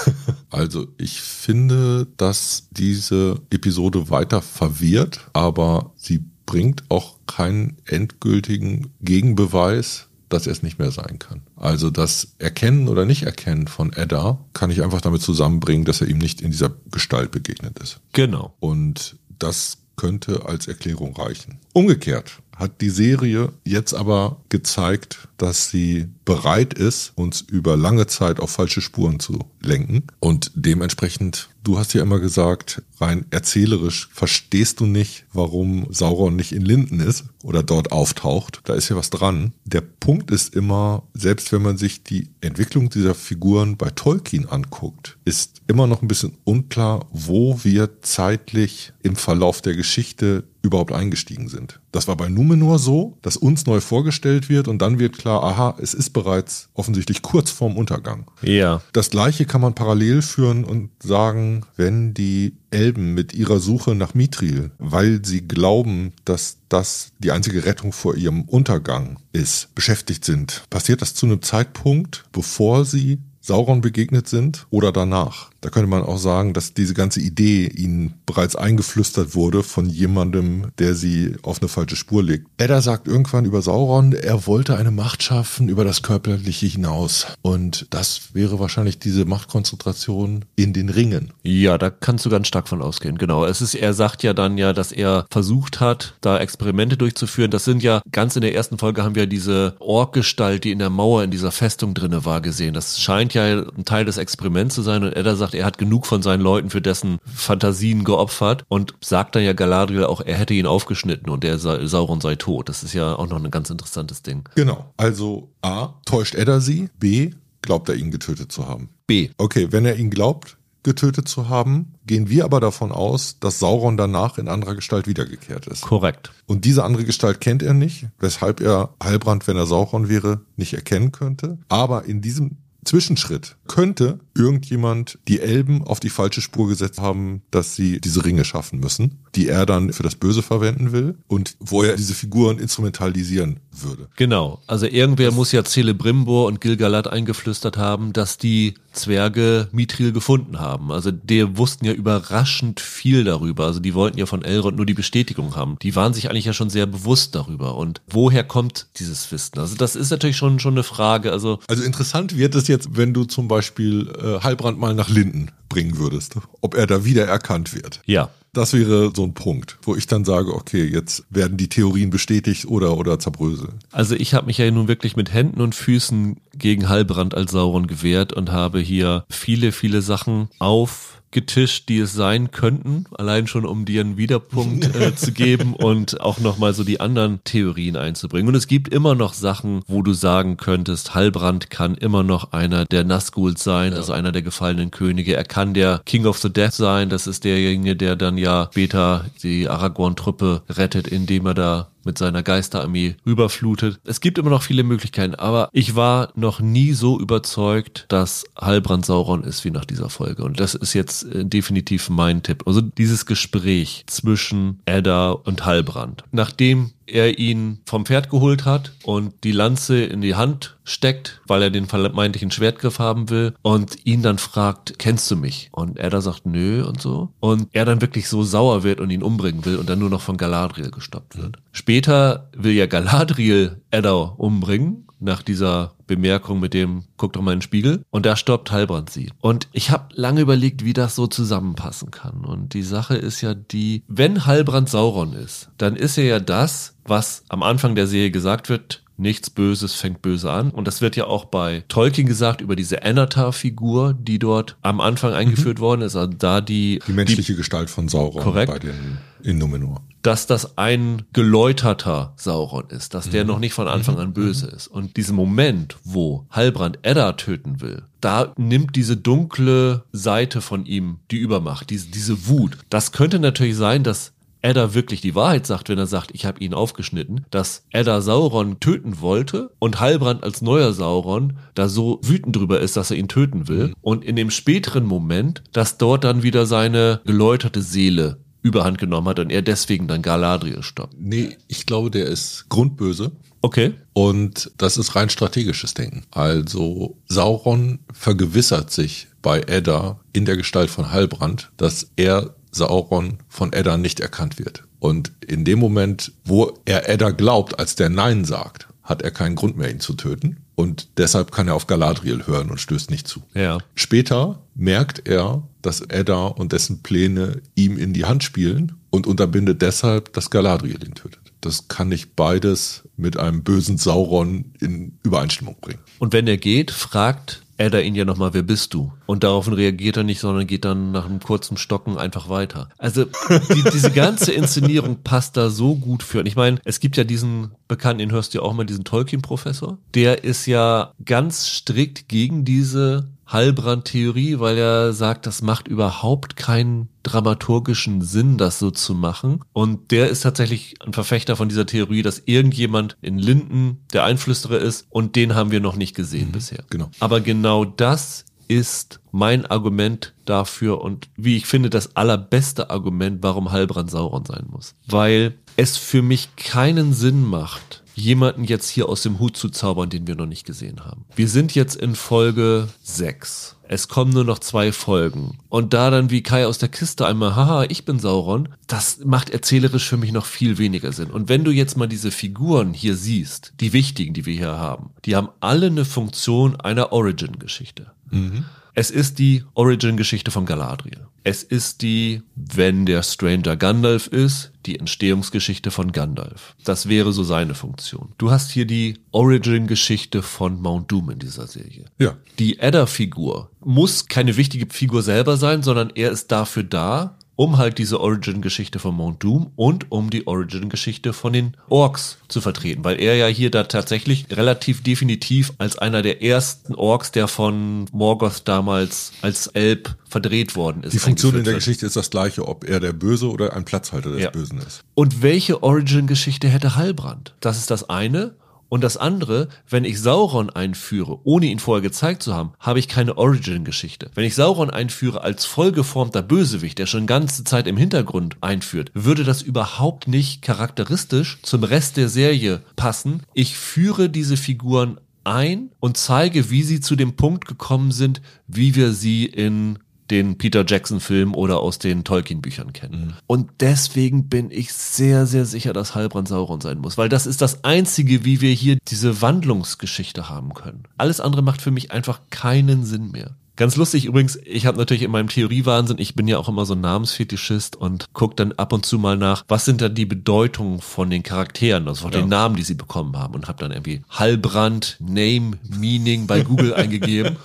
[0.50, 10.08] also ich finde, dass diese Episode weiter verwirrt, aber sie bringt auch keinen endgültigen Gegenbeweis,
[10.30, 11.42] dass er es nicht mehr sein kann.
[11.56, 16.18] Also das Erkennen oder Nicht-Erkennen von Edda kann ich einfach damit zusammenbringen, dass er ihm
[16.18, 18.00] nicht in dieser Gestalt begegnet ist.
[18.12, 18.54] Genau.
[18.60, 21.58] Und das könnte als Erklärung reichen.
[21.72, 28.38] Umgekehrt hat die Serie jetzt aber gezeigt, dass sie bereit ist, uns über lange Zeit
[28.38, 30.04] auf falsche Spuren zu lenken.
[30.20, 36.52] Und dementsprechend, du hast ja immer gesagt, rein erzählerisch verstehst du nicht, warum Sauron nicht
[36.52, 38.60] in Linden ist oder dort auftaucht.
[38.64, 39.52] Da ist ja was dran.
[39.64, 45.16] Der Punkt ist immer, selbst wenn man sich die Entwicklung dieser Figuren bei Tolkien anguckt,
[45.24, 51.48] ist immer noch ein bisschen unklar, wo wir zeitlich im Verlauf der Geschichte überhaupt eingestiegen
[51.48, 51.80] sind.
[51.92, 55.76] Das war bei Numenor so, dass uns neu vorgestellt wird und dann wird klar, aha,
[55.80, 58.26] es ist bereits offensichtlich kurz vorm Untergang.
[58.42, 58.82] Ja.
[58.92, 64.14] Das gleiche kann man parallel führen und sagen, wenn die Elben mit ihrer Suche nach
[64.14, 70.62] Mithril, weil sie glauben, dass das die einzige Rettung vor ihrem Untergang ist, beschäftigt sind,
[70.70, 75.49] passiert das zu einem Zeitpunkt, bevor sie Sauron begegnet sind oder danach.
[75.60, 80.68] Da könnte man auch sagen, dass diese ganze Idee ihnen bereits eingeflüstert wurde von jemandem,
[80.78, 82.46] der sie auf eine falsche Spur legt.
[82.56, 87.26] Edda sagt irgendwann über Sauron, er wollte eine Macht schaffen über das Körperliche hinaus.
[87.42, 91.32] Und das wäre wahrscheinlich diese Machtkonzentration in den Ringen.
[91.42, 93.18] Ja, da kannst du ganz stark von ausgehen.
[93.18, 93.44] Genau.
[93.44, 97.50] Es ist, er sagt ja dann ja, dass er versucht hat, da Experimente durchzuführen.
[97.50, 100.90] Das sind ja, ganz in der ersten Folge haben wir diese Orkgestalt, die in der
[100.90, 102.74] Mauer in dieser Festung drinne war, gesehen.
[102.74, 106.06] Das scheint ja ein Teil des Experiments zu sein und Edda sagt, er hat genug
[106.06, 110.54] von seinen Leuten für dessen Fantasien geopfert und sagt dann ja Galadriel auch, er hätte
[110.54, 112.68] ihn aufgeschnitten und der Sauron sei tot.
[112.68, 114.48] Das ist ja auch noch ein ganz interessantes Ding.
[114.54, 114.92] Genau.
[114.96, 116.88] Also A, täuscht Edda sie?
[116.98, 117.30] B,
[117.62, 118.90] glaubt er ihn getötet zu haben?
[119.06, 119.30] B.
[119.38, 123.96] Okay, wenn er ihn glaubt, getötet zu haben, gehen wir aber davon aus, dass Sauron
[123.96, 125.82] danach in anderer Gestalt wiedergekehrt ist.
[125.82, 126.32] Korrekt.
[126.46, 130.72] Und diese andere Gestalt kennt er nicht, weshalb er Heilbrand, wenn er Sauron wäre, nicht
[130.72, 131.58] erkennen könnte.
[131.68, 137.76] Aber in diesem Zwischenschritt könnte irgendjemand die Elben auf die falsche Spur gesetzt haben, dass
[137.76, 141.82] sie diese Ringe schaffen müssen, die er dann für das Böse verwenden will und wo
[141.82, 144.08] er diese Figuren instrumentalisieren würde.
[144.16, 144.60] Genau.
[144.66, 150.58] Also irgendwer das muss ja Celebrimbor und Gilgalad eingeflüstert haben, dass die Zwerge Mithril gefunden
[150.58, 150.90] haben.
[150.90, 153.66] Also die wussten ja überraschend viel darüber.
[153.66, 155.76] Also die wollten ja von Elrond nur die Bestätigung haben.
[155.80, 157.76] Die waren sich eigentlich ja schon sehr bewusst darüber.
[157.76, 159.58] Und woher kommt dieses Wissen?
[159.58, 161.30] Also das ist natürlich schon, schon eine Frage.
[161.30, 165.50] Also, also interessant wird es jetzt, wenn du zum Beispiel äh, Heilbrand mal nach Linden
[165.68, 168.02] bringen würdest, ob er da wieder erkannt wird.
[168.06, 168.30] Ja.
[168.52, 172.66] Das wäre so ein Punkt, wo ich dann sage, okay, jetzt werden die Theorien bestätigt
[172.66, 173.78] oder, oder zerbröseln.
[173.92, 177.86] Also ich habe mich ja nun wirklich mit Händen und Füßen gegen Halbrand als Sauron
[177.86, 183.64] gewehrt und habe hier viele, viele Sachen auf getischt, die es sein könnten, allein schon
[183.64, 188.48] um dir einen Wiederpunkt äh, zu geben und auch nochmal so die anderen Theorien einzubringen.
[188.48, 192.84] Und es gibt immer noch Sachen, wo du sagen könntest, Halbrand kann immer noch einer
[192.84, 193.98] der Nazguls sein, ja.
[193.98, 195.36] also einer der gefallenen Könige.
[195.36, 199.26] Er kann der King of the Death sein, das ist derjenige, der dann ja später
[199.42, 204.00] die Aragorn-Truppe rettet, indem er da mit seiner Geisterarmee rüberflutet.
[204.04, 209.06] Es gibt immer noch viele Möglichkeiten, aber ich war noch nie so überzeugt, dass Halbrand
[209.06, 210.44] Sauron ist wie nach dieser Folge.
[210.44, 212.64] Und das ist jetzt äh, definitiv mein Tipp.
[212.66, 216.24] Also dieses Gespräch zwischen Edda und Halbrand.
[216.32, 221.62] Nachdem er ihn vom Pferd geholt hat und die Lanze in die Hand steckt, weil
[221.62, 225.68] er den vermeintlichen Schwertgriff haben will und ihn dann fragt, kennst du mich?
[225.72, 227.32] Und er da sagt, nö und so.
[227.40, 230.20] Und er dann wirklich so sauer wird und ihn umbringen will und dann nur noch
[230.20, 231.58] von Galadriel gestoppt wird.
[231.72, 237.58] Später will ja Galadriel Edda umbringen nach dieser Bemerkung mit dem, guck doch mal in
[237.58, 238.02] den Spiegel.
[238.10, 239.30] Und da stoppt Halbrand sie.
[239.40, 242.44] Und ich habe lange überlegt, wie das so zusammenpassen kann.
[242.44, 246.96] Und die Sache ist ja die, wenn Halbrand Sauron ist, dann ist er ja das,
[247.10, 250.70] was am Anfang der Serie gesagt wird, nichts Böses fängt böse an.
[250.70, 255.34] Und das wird ja auch bei Tolkien gesagt über diese Anatar-Figur, die dort am Anfang
[255.34, 255.82] eingeführt mhm.
[255.82, 256.16] worden ist.
[256.16, 260.02] Also da die die menschliche die, Gestalt von Sauron korrekt, bei den in Numenor.
[260.22, 263.48] Dass das ein geläuterter Sauron ist, dass der mhm.
[263.48, 264.72] noch nicht von Anfang an böse mhm.
[264.76, 264.86] ist.
[264.88, 271.18] Und diesen Moment, wo Halbrand Edda töten will, da nimmt diese dunkle Seite von ihm
[271.30, 272.78] die Übermacht, diese, diese Wut.
[272.90, 274.32] Das könnte natürlich sein, dass
[274.62, 278.80] Edda wirklich die Wahrheit sagt, wenn er sagt, ich habe ihn aufgeschnitten, dass Edda Sauron
[278.80, 283.28] töten wollte und Halbrand als neuer Sauron da so wütend drüber ist, dass er ihn
[283.28, 283.88] töten will.
[283.88, 283.94] Mhm.
[284.00, 289.38] Und in dem späteren Moment, dass dort dann wieder seine geläuterte Seele überhand genommen hat
[289.38, 291.14] und er deswegen dann Galadriel stoppt.
[291.18, 293.32] Nee, ich glaube, der ist grundböse.
[293.62, 293.94] Okay.
[294.12, 296.24] Und das ist rein strategisches Denken.
[296.30, 303.72] Also Sauron vergewissert sich bei Edda in der Gestalt von Halbrand, dass er Sauron von
[303.72, 304.84] Edda nicht erkannt wird.
[304.98, 309.56] Und in dem Moment, wo er Edda glaubt, als der Nein sagt, hat er keinen
[309.56, 310.58] Grund mehr, ihn zu töten.
[310.74, 313.42] Und deshalb kann er auf Galadriel hören und stößt nicht zu.
[313.54, 313.78] Ja.
[313.94, 319.82] Später merkt er, dass Edda und dessen Pläne ihm in die Hand spielen und unterbindet
[319.82, 321.40] deshalb, dass Galadriel ihn tötet.
[321.60, 326.00] Das kann nicht beides mit einem bösen Sauron in Übereinstimmung bringen.
[326.18, 329.12] Und wenn er geht, fragt Edda ihn ja nochmal, wer bist du?
[329.26, 332.90] Und daraufhin reagiert er nicht, sondern geht dann nach einem kurzen Stocken einfach weiter.
[332.98, 336.40] Also die, diese ganze Inszenierung passt da so gut für.
[336.40, 339.04] Und ich meine, es gibt ja diesen bekannten, den hörst du ja auch mal, diesen
[339.04, 339.96] Tolkien-Professor.
[340.14, 347.08] Der ist ja ganz strikt gegen diese Heilbrand-Theorie, weil er sagt, das macht überhaupt keinen
[347.22, 349.60] dramaturgischen Sinn, das so zu machen.
[349.72, 354.78] Und der ist tatsächlich ein Verfechter von dieser Theorie, dass irgendjemand in Linden der Einflüsterer
[354.78, 356.84] ist und den haben wir noch nicht gesehen mhm, bisher.
[356.90, 357.10] Genau.
[357.20, 363.72] Aber genau das ist mein Argument dafür und wie ich finde das allerbeste Argument, warum
[363.72, 364.94] Heilbrand Sauron sein muss.
[365.08, 370.10] Weil es für mich keinen Sinn macht, jemanden jetzt hier aus dem Hut zu zaubern,
[370.10, 371.24] den wir noch nicht gesehen haben.
[371.34, 373.76] Wir sind jetzt in Folge 6.
[373.88, 375.58] Es kommen nur noch zwei Folgen.
[375.68, 379.50] Und da dann wie Kai aus der Kiste einmal, haha, ich bin Sauron, das macht
[379.50, 381.30] erzählerisch für mich noch viel weniger Sinn.
[381.30, 385.10] Und wenn du jetzt mal diese Figuren hier siehst, die wichtigen, die wir hier haben,
[385.24, 388.12] die haben alle eine Funktion einer Origin-Geschichte.
[388.30, 388.64] Mhm.
[388.94, 391.26] Es ist die Origin-Geschichte von Galadriel.
[391.42, 396.74] Es ist die, wenn der Stranger Gandalf ist, die Entstehungsgeschichte von Gandalf.
[396.84, 398.32] Das wäre so seine Funktion.
[398.36, 402.06] Du hast hier die Origin-Geschichte von Mount Doom in dieser Serie.
[402.18, 402.36] Ja.
[402.58, 407.98] Die Edda-Figur muss keine wichtige Figur selber sein, sondern er ist dafür da, um halt
[407.98, 413.20] diese Origin-Geschichte von Mount Doom und um die Origin-Geschichte von den Orks zu vertreten, weil
[413.20, 418.62] er ja hier da tatsächlich relativ definitiv als einer der ersten Orks, der von Morgoth
[418.64, 421.12] damals als Elb verdreht worden ist.
[421.12, 424.30] Die Funktion in der Geschichte ist das gleiche, ob er der Böse oder ein Platzhalter
[424.32, 424.48] des ja.
[424.48, 425.04] Bösen ist.
[425.14, 427.54] Und welche Origin-Geschichte hätte Halbrand?
[427.60, 428.54] Das ist das eine.
[428.90, 433.08] Und das andere, wenn ich Sauron einführe, ohne ihn vorher gezeigt zu haben, habe ich
[433.08, 434.30] keine Origin-Geschichte.
[434.34, 439.44] Wenn ich Sauron einführe als vollgeformter Bösewicht, der schon ganze Zeit im Hintergrund einführt, würde
[439.44, 443.44] das überhaupt nicht charakteristisch zum Rest der Serie passen.
[443.54, 448.96] Ich führe diese Figuren ein und zeige, wie sie zu dem Punkt gekommen sind, wie
[448.96, 453.26] wir sie in den Peter Jackson-Film oder aus den Tolkien-Büchern kennen.
[453.26, 453.34] Mhm.
[453.46, 457.60] Und deswegen bin ich sehr, sehr sicher, dass Heilbrand Sauron sein muss, weil das ist
[457.60, 461.04] das Einzige, wie wir hier diese Wandlungsgeschichte haben können.
[461.18, 463.56] Alles andere macht für mich einfach keinen Sinn mehr.
[463.80, 466.92] Ganz lustig übrigens, ich habe natürlich in meinem Theoriewahnsinn, ich bin ja auch immer so
[466.92, 471.00] ein Namensfetischist und gucke dann ab und zu mal nach, was sind da die Bedeutungen
[471.00, 472.40] von den Charakteren, also von ja.
[472.40, 476.92] den Namen, die sie bekommen haben und habe dann irgendwie Hallbrand, Name, Meaning bei Google
[477.00, 477.56] eingegeben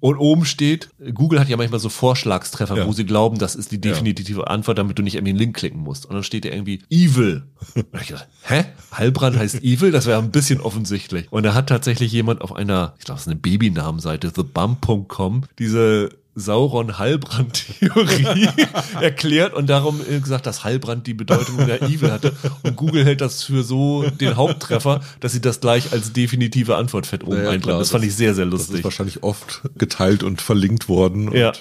[0.00, 2.86] und oben steht, Google hat ja manchmal so Vorschlagstreffer, ja.
[2.88, 5.78] wo sie glauben, das ist die definitive Antwort, damit du nicht irgendwie einen Link klicken
[5.78, 6.04] musst.
[6.04, 7.44] Und dann steht da irgendwie Evil.
[7.76, 8.64] Und ich dachte, hä?
[8.90, 9.92] Hallbrand heißt Evil?
[9.92, 11.30] Das wäre ein bisschen offensichtlich.
[11.30, 16.10] Und da hat tatsächlich jemand auf einer, ich glaube, es ist eine Babynamenseite, thebump.com, diese
[16.34, 18.48] Sauron-Heilbrand-Theorie
[19.00, 22.32] erklärt und darum gesagt, dass Heilbrand die Bedeutung der Evil hatte.
[22.62, 27.06] Und Google hält das für so den Haupttreffer, dass sie das gleich als definitive Antwort
[27.06, 27.78] fett oben naja, eintragen.
[27.78, 28.70] Das fand ich sehr, sehr lustig.
[28.70, 31.34] Das ist wahrscheinlich oft geteilt und verlinkt worden.
[31.36, 31.52] ja.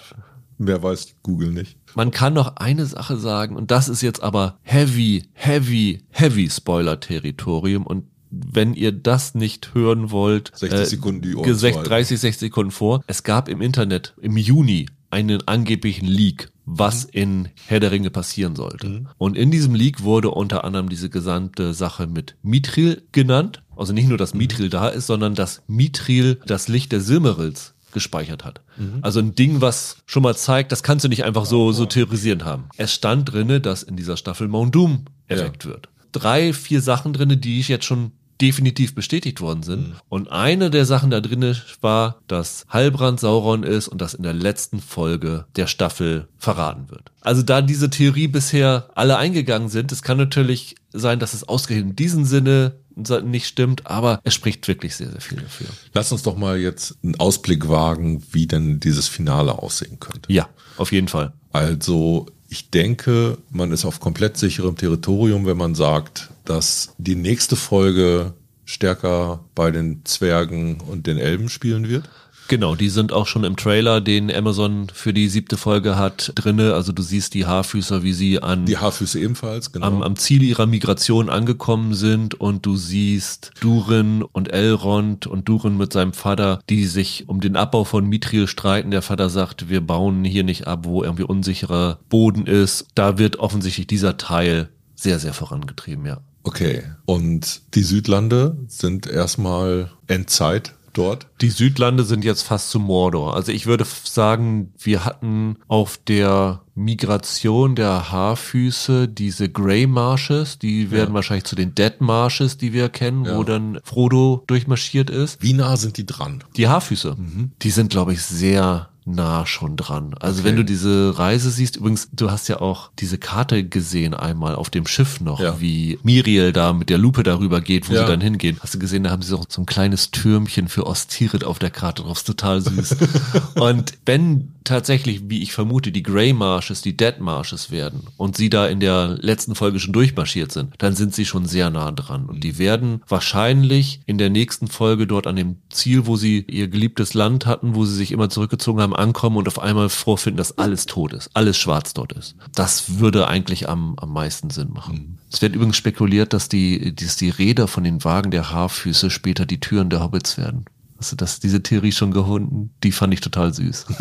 [0.62, 1.78] Mehr weiß Google nicht.
[1.96, 7.88] Man kann noch eine Sache sagen, und das ist jetzt aber heavy, heavy, heavy Spoiler-Territorium
[7.88, 12.72] und wenn ihr das nicht hören wollt, 60 äh, Sekunden die Ohren 30, 60 Sekunden
[12.72, 13.04] vor.
[13.08, 17.10] Es gab im Internet im Juni einen angeblichen Leak, was mhm.
[17.14, 18.88] in Herr der Ringe passieren sollte.
[18.88, 19.08] Mhm.
[19.18, 23.64] Und in diesem Leak wurde unter anderem diese gesamte Sache mit Mithril genannt.
[23.76, 24.40] Also nicht nur, dass mhm.
[24.40, 24.72] Mithril mhm.
[24.72, 28.62] da ist, sondern dass Mithril das Licht der Silmarils gespeichert hat.
[28.78, 29.00] Mhm.
[29.02, 32.46] Also ein Ding, was schon mal zeigt, das kannst du nicht einfach so, so theorisieren
[32.46, 32.66] haben.
[32.78, 35.72] Es stand drinne, dass in dieser Staffel Mount Doom Effekt ja.
[35.72, 35.90] wird.
[36.12, 38.12] Drei, vier Sachen drinne, die ich jetzt schon
[38.42, 39.90] definitiv bestätigt worden sind.
[39.90, 39.96] Mhm.
[40.10, 44.34] Und eine der Sachen da drin war, dass Heilbrand Sauron ist und das in der
[44.34, 47.12] letzten Folge der Staffel verraten wird.
[47.22, 51.92] Also da diese Theorie bisher alle eingegangen sind, es kann natürlich sein, dass es ausgerechnet
[51.92, 52.76] in diesem Sinne
[53.24, 55.68] nicht stimmt, aber es spricht wirklich sehr, sehr viel dafür.
[55.94, 60.32] Lass uns doch mal jetzt einen Ausblick wagen, wie denn dieses Finale aussehen könnte.
[60.32, 61.32] Ja, auf jeden Fall.
[61.54, 67.56] Also ich denke, man ist auf komplett sicherem Territorium, wenn man sagt, dass die nächste
[67.56, 68.34] Folge
[68.66, 72.10] stärker bei den Zwergen und den Elben spielen wird.
[72.50, 76.74] Genau, die sind auch schon im Trailer, den Amazon für die siebte Folge hat, drinne.
[76.74, 79.86] Also du siehst die Haarfüßer, wie sie an die Haarfüße ebenfalls genau.
[79.86, 85.78] am, am Ziel ihrer Migration angekommen sind und du siehst Durin und Elrond und Durin
[85.78, 88.90] mit seinem Vater, die sich um den Abbau von Mithril streiten.
[88.90, 92.88] Der Vater sagt, wir bauen hier nicht ab, wo irgendwie unsicherer Boden ist.
[92.96, 96.22] Da wird offensichtlich dieser Teil sehr, sehr vorangetrieben, ja.
[96.44, 96.84] Okay.
[97.06, 101.28] Und die Südlande sind erstmal Endzeit dort?
[101.42, 103.36] Die Südlande sind jetzt fast zu Mordor.
[103.36, 110.92] Also ich würde sagen, wir hatten auf der Migration der Haarfüße diese Grey Marshes, die
[110.92, 111.16] werden ja.
[111.16, 113.38] wahrscheinlich zu den Dead Marshes, die wir kennen, ja.
[113.38, 115.42] wo dann Frodo durchmarschiert ist.
[115.42, 116.44] Wie nah sind die dran?
[116.56, 117.52] Die Haarfüße, mhm.
[117.62, 120.16] die sind, glaube ich, sehr nah schon dran.
[120.20, 120.50] Also okay.
[120.50, 124.70] wenn du diese Reise siehst, übrigens, du hast ja auch diese Karte gesehen einmal auf
[124.70, 125.60] dem Schiff noch, ja.
[125.60, 128.02] wie Miriel da mit der Lupe darüber geht, wo ja.
[128.02, 128.58] sie dann hingehen.
[128.62, 131.72] Hast du gesehen, da haben sie so, so ein kleines Türmchen für Ostirit auf der
[131.72, 132.18] Karte drauf.
[132.18, 132.98] Ist total süß.
[133.56, 138.50] und wenn tatsächlich, wie ich vermute, die Grey Marshes die Dead Marshes werden und sie
[138.50, 142.26] da in der letzten Folge schon durchmarschiert sind, dann sind sie schon sehr nah dran.
[142.26, 146.68] Und die werden wahrscheinlich in der nächsten Folge dort an dem Ziel, wo sie ihr
[146.68, 150.58] geliebtes Land hatten, wo sie sich immer zurückgezogen haben, ankommen und auf einmal vorfinden, dass
[150.58, 152.36] alles tot ist, alles schwarz dort ist.
[152.54, 154.96] Das würde eigentlich am, am meisten Sinn machen.
[154.96, 155.18] Mhm.
[155.32, 159.46] Es wird übrigens spekuliert, dass die, dass die Räder von den Wagen der Haarfüße später
[159.46, 160.66] die Türen der Hobbits werden.
[161.00, 162.72] Hast du das, diese Theorie schon gefunden?
[162.84, 163.86] Die fand ich total süß.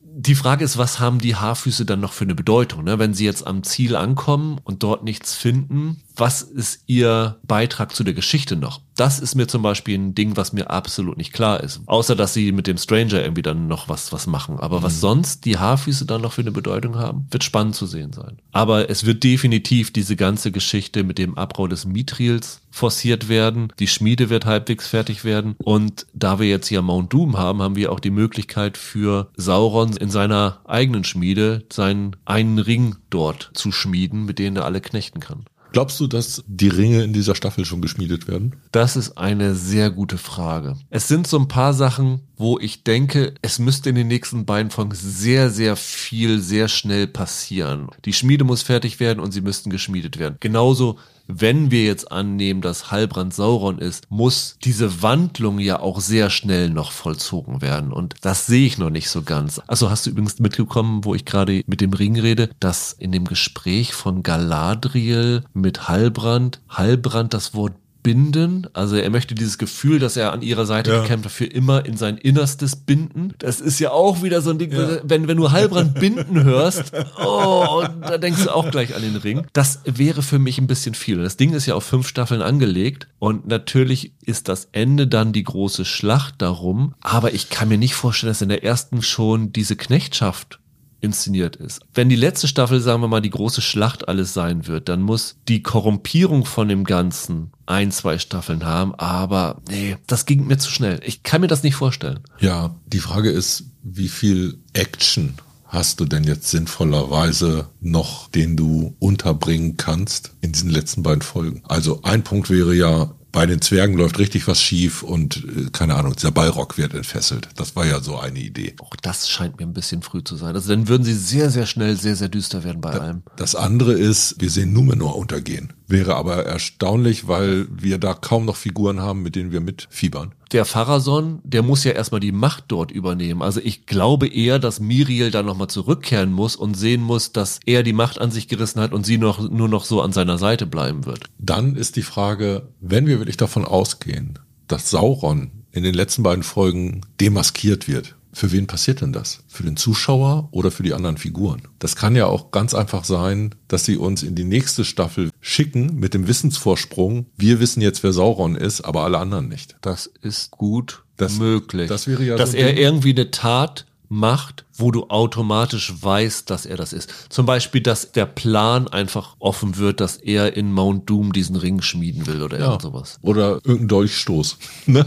[0.00, 2.84] die Frage ist, was haben die Haarfüße dann noch für eine Bedeutung?
[2.84, 3.00] Ne?
[3.00, 8.04] Wenn sie jetzt am Ziel ankommen und dort nichts finden, was ist ihr Beitrag zu
[8.04, 8.80] der Geschichte noch?
[8.96, 11.80] Das ist mir zum Beispiel ein Ding, was mir absolut nicht klar ist.
[11.86, 14.60] Außer, dass sie mit dem Stranger irgendwie dann noch was, was machen.
[14.60, 14.82] Aber mhm.
[14.84, 18.38] was sonst die Haarfüße dann noch für eine Bedeutung haben, wird spannend zu sehen sein.
[18.52, 23.72] Aber es wird definitiv diese ganze Geschichte mit dem Abbau des Mithrils forciert werden.
[23.80, 25.56] Die Schmiede wird halbwegs fertig werden.
[25.58, 29.96] Und da wir jetzt hier Mount Doom haben, haben wir auch die Möglichkeit für Sauron
[29.96, 35.18] in seiner eigenen Schmiede seinen einen Ring dort zu schmieden, mit dem er alle knechten
[35.18, 35.44] kann.
[35.74, 38.54] Glaubst du, dass die Ringe in dieser Staffel schon geschmiedet werden?
[38.70, 40.76] Das ist eine sehr gute Frage.
[40.88, 44.70] Es sind so ein paar Sachen, wo ich denke, es müsste in den nächsten beiden
[44.70, 47.88] Folgen sehr, sehr viel, sehr schnell passieren.
[48.04, 50.36] Die Schmiede muss fertig werden und sie müssten geschmiedet werden.
[50.38, 50.96] Genauso
[51.26, 56.70] wenn wir jetzt annehmen, dass Halbrand Sauron ist, muss diese Wandlung ja auch sehr schnell
[56.70, 57.92] noch vollzogen werden.
[57.92, 59.60] Und das sehe ich noch nicht so ganz.
[59.66, 63.24] Also hast du übrigens mitgekommen, wo ich gerade mit dem Ring rede, dass in dem
[63.24, 67.74] Gespräch von Galadriel mit Halbrand, Halbrand das Wort
[68.04, 68.68] binden.
[68.72, 71.00] Also er möchte dieses Gefühl, dass er an ihrer Seite ja.
[71.00, 73.34] gekämpft hat, für immer in sein Innerstes binden.
[73.38, 74.98] Das ist ja auch wieder so ein Ding, ja.
[75.02, 79.46] wenn, wenn du Halbrand binden hörst, oh, da denkst du auch gleich an den Ring.
[79.54, 81.22] Das wäre für mich ein bisschen viel.
[81.22, 85.42] Das Ding ist ja auf fünf Staffeln angelegt und natürlich ist das Ende dann die
[85.42, 86.94] große Schlacht darum.
[87.00, 90.60] Aber ich kann mir nicht vorstellen, dass in der ersten schon diese Knechtschaft
[91.04, 91.80] inszeniert ist.
[91.94, 95.36] Wenn die letzte Staffel, sagen wir mal, die große Schlacht alles sein wird, dann muss
[95.48, 100.70] die Korrumpierung von dem Ganzen ein, zwei Staffeln haben, aber nee, das ging mir zu
[100.70, 101.00] schnell.
[101.04, 102.20] Ich kann mir das nicht vorstellen.
[102.40, 105.34] Ja, die Frage ist, wie viel Action
[105.66, 111.62] hast du denn jetzt sinnvollerweise noch, den du unterbringen kannst in diesen letzten beiden Folgen?
[111.66, 115.96] Also ein Punkt wäre ja, bei den Zwergen läuft richtig was schief und äh, keine
[115.96, 117.48] Ahnung, dieser Ballrock wird entfesselt.
[117.56, 118.76] Das war ja so eine Idee.
[118.80, 120.54] Auch das scheint mir ein bisschen früh zu sein.
[120.54, 123.22] Also dann würden sie sehr, sehr schnell sehr, sehr düster werden bei da, allem.
[123.36, 125.72] Das andere ist, wir sehen Numenor untergehen.
[125.86, 130.32] Wäre aber erstaunlich, weil wir da kaum noch Figuren haben, mit denen wir mitfiebern.
[130.52, 133.42] Der Pharason, der muss ja erstmal die Macht dort übernehmen.
[133.42, 137.82] Also ich glaube eher, dass Miriel da nochmal zurückkehren muss und sehen muss, dass er
[137.82, 140.66] die Macht an sich gerissen hat und sie noch, nur noch so an seiner Seite
[140.66, 141.24] bleiben wird.
[141.38, 146.44] Dann ist die Frage, wenn wir wirklich davon ausgehen, dass Sauron in den letzten beiden
[146.44, 149.44] Folgen demaskiert wird, für wen passiert denn das?
[149.48, 151.62] Für den Zuschauer oder für die anderen Figuren?
[151.78, 155.94] Das kann ja auch ganz einfach sein, dass sie uns in die nächste Staffel schicken
[155.96, 157.26] mit dem Wissensvorsprung.
[157.36, 159.76] Wir wissen jetzt, wer Sauron ist, aber alle anderen nicht.
[159.80, 161.88] Das ist gut das, möglich.
[161.88, 166.66] Das wäre ja dass so er irgendwie eine Tat macht, wo du automatisch weißt, dass
[166.66, 167.10] er das ist.
[167.28, 171.80] Zum Beispiel, dass der Plan einfach offen wird, dass er in Mount Doom diesen Ring
[171.82, 172.78] schmieden will oder ja.
[172.80, 173.18] sowas.
[173.22, 174.58] Oder irgendein Dolchstoß.
[174.86, 175.06] Ne?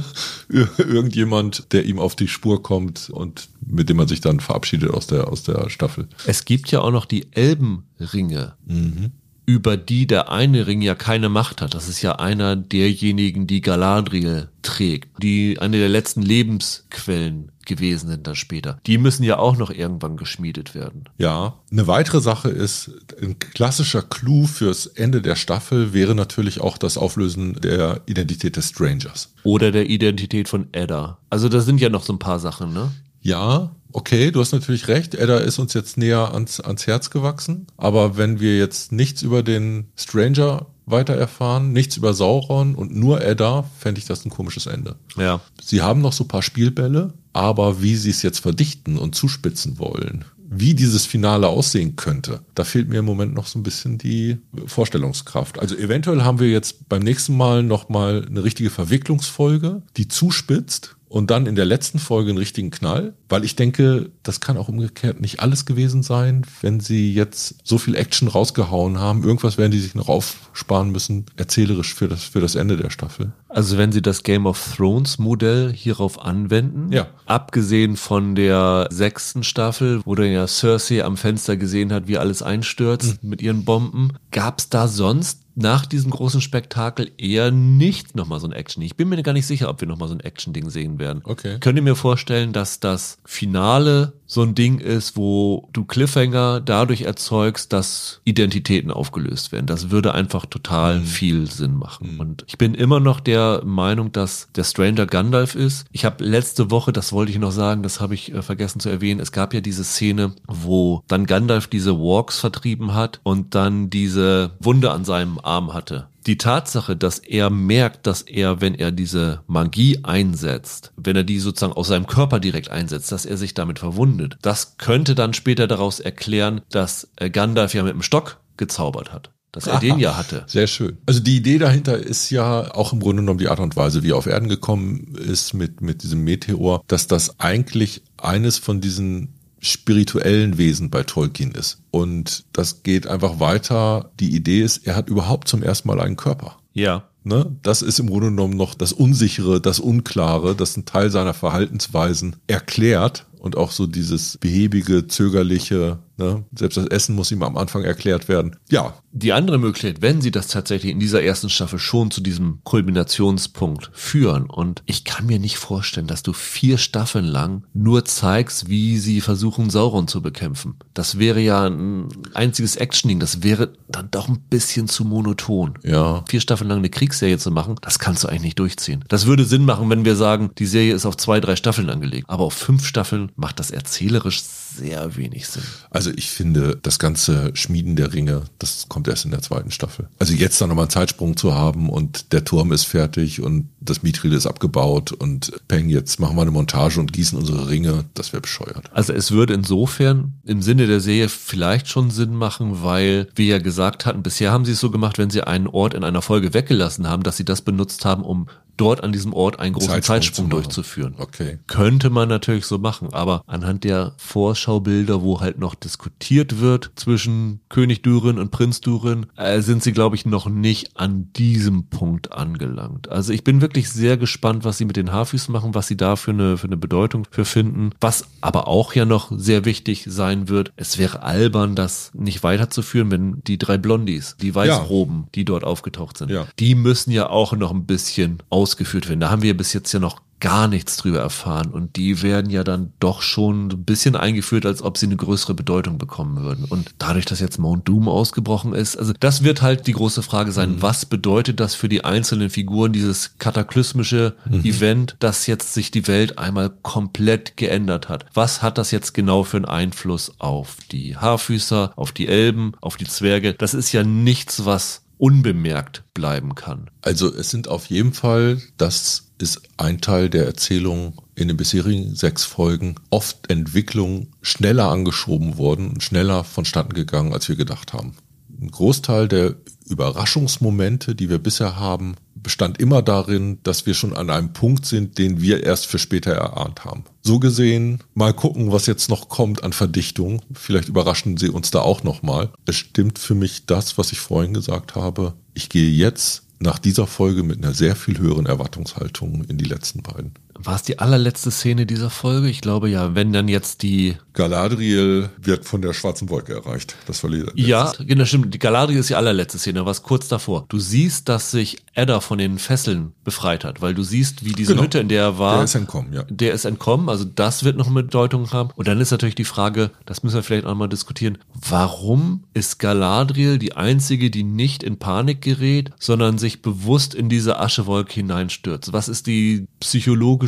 [0.50, 5.08] Irgendjemand, der ihm auf die Spur kommt und mit dem man sich dann verabschiedet aus
[5.08, 6.08] der, aus der Staffel.
[6.26, 8.56] Es gibt ja auch noch die Elbenringe.
[8.66, 9.12] Mhm
[9.48, 11.74] über die der eine Ring ja keine Macht hat.
[11.74, 18.28] Das ist ja einer derjenigen, die Galadriel trägt, die eine der letzten Lebensquellen gewesen sind
[18.28, 18.80] dann später.
[18.86, 21.06] Die müssen ja auch noch irgendwann geschmiedet werden.
[21.18, 22.91] Ja, eine weitere Sache ist,
[23.22, 28.70] ein klassischer Clou fürs Ende der Staffel wäre natürlich auch das Auflösen der Identität des
[28.70, 29.34] Strangers.
[29.43, 31.20] Oder der Identität von Edda.
[31.30, 32.91] Also da sind ja noch so ein paar Sachen, ne?
[33.22, 37.67] Ja, okay, du hast natürlich recht, Edda ist uns jetzt näher ans, ans Herz gewachsen.
[37.77, 43.21] Aber wenn wir jetzt nichts über den Stranger weiter erfahren, nichts über Sauron und nur
[43.21, 44.95] Edda, fände ich das ein komisches Ende.
[45.17, 45.41] Ja.
[45.61, 49.79] Sie haben noch so ein paar Spielbälle, aber wie sie es jetzt verdichten und zuspitzen
[49.79, 53.97] wollen, wie dieses Finale aussehen könnte, da fehlt mir im Moment noch so ein bisschen
[53.97, 55.59] die Vorstellungskraft.
[55.59, 61.32] Also eventuell haben wir jetzt beim nächsten Mal nochmal eine richtige Verwicklungsfolge, die zuspitzt und
[61.32, 65.22] dann in der letzten Folge einen richtigen Knall, weil ich denke, das kann auch umgekehrt
[65.22, 69.24] nicht alles gewesen sein, wenn sie jetzt so viel Action rausgehauen haben.
[69.24, 73.32] Irgendwas werden die sich noch aufsparen müssen, erzählerisch für das, für das Ende der Staffel.
[73.49, 77.08] Also wenn sie das Game of Thrones Modell hierauf anwenden, Ja.
[77.26, 82.41] abgesehen von der sechsten Staffel, wo dann ja Cersei am Fenster gesehen hat, wie alles
[82.41, 88.47] einstürzt mit ihren Bomben, gab's da sonst nach diesem großen Spektakel eher nicht nochmal so
[88.47, 88.84] ein Action.
[88.84, 91.22] Ich bin mir gar nicht sicher, ob wir nochmal so ein Action-Ding sehen werden.
[91.24, 91.58] Okay.
[91.60, 97.03] Könnt ihr mir vorstellen, dass das Finale so ein Ding ist, wo du Cliffhanger dadurch
[97.03, 99.65] erzeugst, dass Identitäten aufgelöst werden.
[99.65, 102.19] Das würde einfach total viel Sinn machen.
[102.19, 105.86] Und ich bin immer noch der Meinung, dass der Stranger Gandalf ist.
[105.93, 108.89] Ich habe letzte Woche, das wollte ich noch sagen, das habe ich äh, vergessen zu
[108.89, 113.89] erwähnen, es gab ja diese Szene, wo dann Gandalf diese Walks vertrieben hat und dann
[113.89, 116.07] diese Wunde an seinem Arm hatte.
[116.28, 121.39] Die Tatsache, dass er merkt, dass er, wenn er diese Magie einsetzt, wenn er die
[121.39, 125.67] sozusagen aus seinem Körper direkt einsetzt, dass er sich damit verwundet, das könnte dann später
[125.67, 129.32] daraus erklären, dass äh, Gandalf ja mit dem Stock gezaubert hat.
[129.53, 130.43] Dass er den ja hatte.
[130.47, 130.97] Sehr schön.
[131.05, 134.11] Also die Idee dahinter ist ja auch im Grunde genommen die Art und Weise, wie
[134.11, 139.36] er auf Erden gekommen ist mit, mit diesem Meteor, dass das eigentlich eines von diesen
[139.60, 141.80] spirituellen Wesen bei Tolkien ist.
[141.91, 144.12] Und das geht einfach weiter.
[144.20, 146.58] Die Idee ist, er hat überhaupt zum ersten Mal einen Körper.
[146.74, 147.03] Ja.
[147.24, 147.58] Ne?
[147.62, 152.38] Das ist im Grunde genommen noch das Unsichere, das Unklare, das ein Teil seiner Verhaltensweisen
[152.47, 156.43] erklärt und auch so dieses behäbige, zögerliche, ne?
[156.55, 158.55] selbst das Essen muss ihm am Anfang erklärt werden.
[158.70, 162.59] Ja, Die andere Möglichkeit, wenn sie das tatsächlich in dieser ersten Staffel schon zu diesem
[162.63, 168.70] Kulminationspunkt führen und ich kann mir nicht vorstellen, dass du vier Staffeln lang nur zeigst,
[168.70, 170.76] wie sie versuchen, Sauron zu bekämpfen.
[170.93, 175.80] Das wäre ja ein einziges Actioning, das wäre dann doch ein bisschen zu monoton.
[175.84, 176.24] ja.
[176.28, 179.03] Vier Staffeln lang eine Kriegsserie zu machen, das kannst du eigentlich nicht durchziehen.
[179.07, 182.30] Das würde Sinn machen, wenn wir sagen, die Serie ist auf zwei, drei Staffeln angelegt.
[182.30, 185.63] Aber auf fünf Staffeln macht das erzählerisch sehr wenig Sinn.
[185.89, 190.08] Also ich finde, das ganze Schmieden der Ringe, das kommt erst in der zweiten Staffel.
[190.20, 194.03] Also jetzt da nochmal einen Zeitsprung zu haben und der Turm ist fertig und das
[194.03, 198.34] Mithril ist abgebaut und Peng, jetzt machen wir eine Montage und gießen unsere Ringe, das
[198.34, 198.89] wäre bescheuert.
[198.93, 203.60] Also es würde insofern im Sinne der Serie vielleicht schon Sinn machen, weil wir ja
[203.60, 206.53] gesagt hatten, bisher haben sie es so gemacht, wenn sie einen Ort in einer Folge
[206.53, 208.47] weggelassen haben, dass sie das benutzt haben, um
[208.78, 211.15] dort an diesem Ort einen großen Zeitsprung Zeitsprung, durchzuführen.
[211.17, 211.59] Okay.
[211.67, 217.59] Könnte man natürlich so machen, aber anhand der Vorschaubilder, wo halt noch diskutiert wird zwischen
[217.69, 222.32] König Durin und Prinz Durin, äh, sind sie, glaube ich, noch nicht an diesem Punkt
[222.32, 223.09] angelangt.
[223.09, 226.15] Also ich bin wirklich sehr gespannt, was sie mit den Haarfüßen machen, was sie da
[226.15, 227.89] für eine, für eine Bedeutung für finden.
[227.99, 233.11] Was aber auch ja noch sehr wichtig sein wird, es wäre albern, das nicht weiterzuführen,
[233.11, 236.47] wenn die drei Blondies, die Weißroben, die dort aufgetaucht sind, Ja.
[236.59, 239.22] die müssen ja auch noch ein bisschen ausgeführt werden.
[239.22, 242.63] Da haben wir bis jetzt ja noch gar nichts drüber erfahren und die werden ja
[242.63, 246.65] dann doch schon ein bisschen eingeführt, als ob sie eine größere Bedeutung bekommen würden.
[246.65, 250.51] Und dadurch, dass jetzt Mount Doom ausgebrochen ist, also das wird halt die große Frage
[250.51, 256.07] sein, was bedeutet das für die einzelnen Figuren, dieses kataklysmische Event, dass jetzt sich die
[256.07, 258.26] Welt einmal komplett geändert hat?
[258.36, 262.97] Was hat das jetzt genau für einen Einfluss auf die Haarfüßer, auf die Elben, auf
[262.97, 263.55] die Zwerge?
[263.55, 266.89] Das ist ja nichts, was unbemerkt bleiben kann.
[267.01, 272.15] Also es sind auf jeden Fall, das ist ein Teil der Erzählung in den bisherigen
[272.15, 278.13] sechs Folgen, oft Entwicklungen schneller angeschoben worden und schneller vonstatten gegangen, als wir gedacht haben.
[278.59, 279.55] Ein Großteil der
[279.88, 285.17] Überraschungsmomente, die wir bisher haben, bestand immer darin, dass wir schon an einem Punkt sind,
[285.17, 287.03] den wir erst für später erahnt haben.
[287.21, 290.41] So gesehen, mal gucken, was jetzt noch kommt an Verdichtung.
[290.53, 292.51] Vielleicht überraschen sie uns da auch nochmal.
[292.65, 295.33] Es stimmt für mich das, was ich vorhin gesagt habe.
[295.53, 300.01] Ich gehe jetzt nach dieser Folge mit einer sehr viel höheren Erwartungshaltung in die letzten
[300.01, 300.33] beiden.
[300.64, 302.49] War es die allerletzte Szene dieser Folge?
[302.49, 306.95] Ich glaube ja, wenn dann jetzt die Galadriel wird von der schwarzen Wolke erreicht.
[307.08, 307.51] Das verliert.
[307.55, 308.53] Ja, genau, stimmt.
[308.53, 310.66] Die Galadriel ist die allerletzte Szene, was kurz davor.
[310.70, 314.74] Du siehst, dass sich Edda von den Fesseln befreit hat, weil du siehst, wie diese
[314.74, 314.84] Genau.
[314.84, 316.24] Hütte, in der er war, Der ist entkommen, ja.
[316.30, 317.10] der ist entkommen.
[317.10, 318.70] Also das wird noch eine Bedeutung haben.
[318.76, 322.78] Und dann ist natürlich die Frage, das müssen wir vielleicht auch mal diskutieren, warum ist
[322.80, 328.93] Galadriel die einzige, die nicht in Panik gerät, sondern sich bewusst in diese Aschewolke hineinstürzt?
[328.93, 330.47] Was ist die psychologische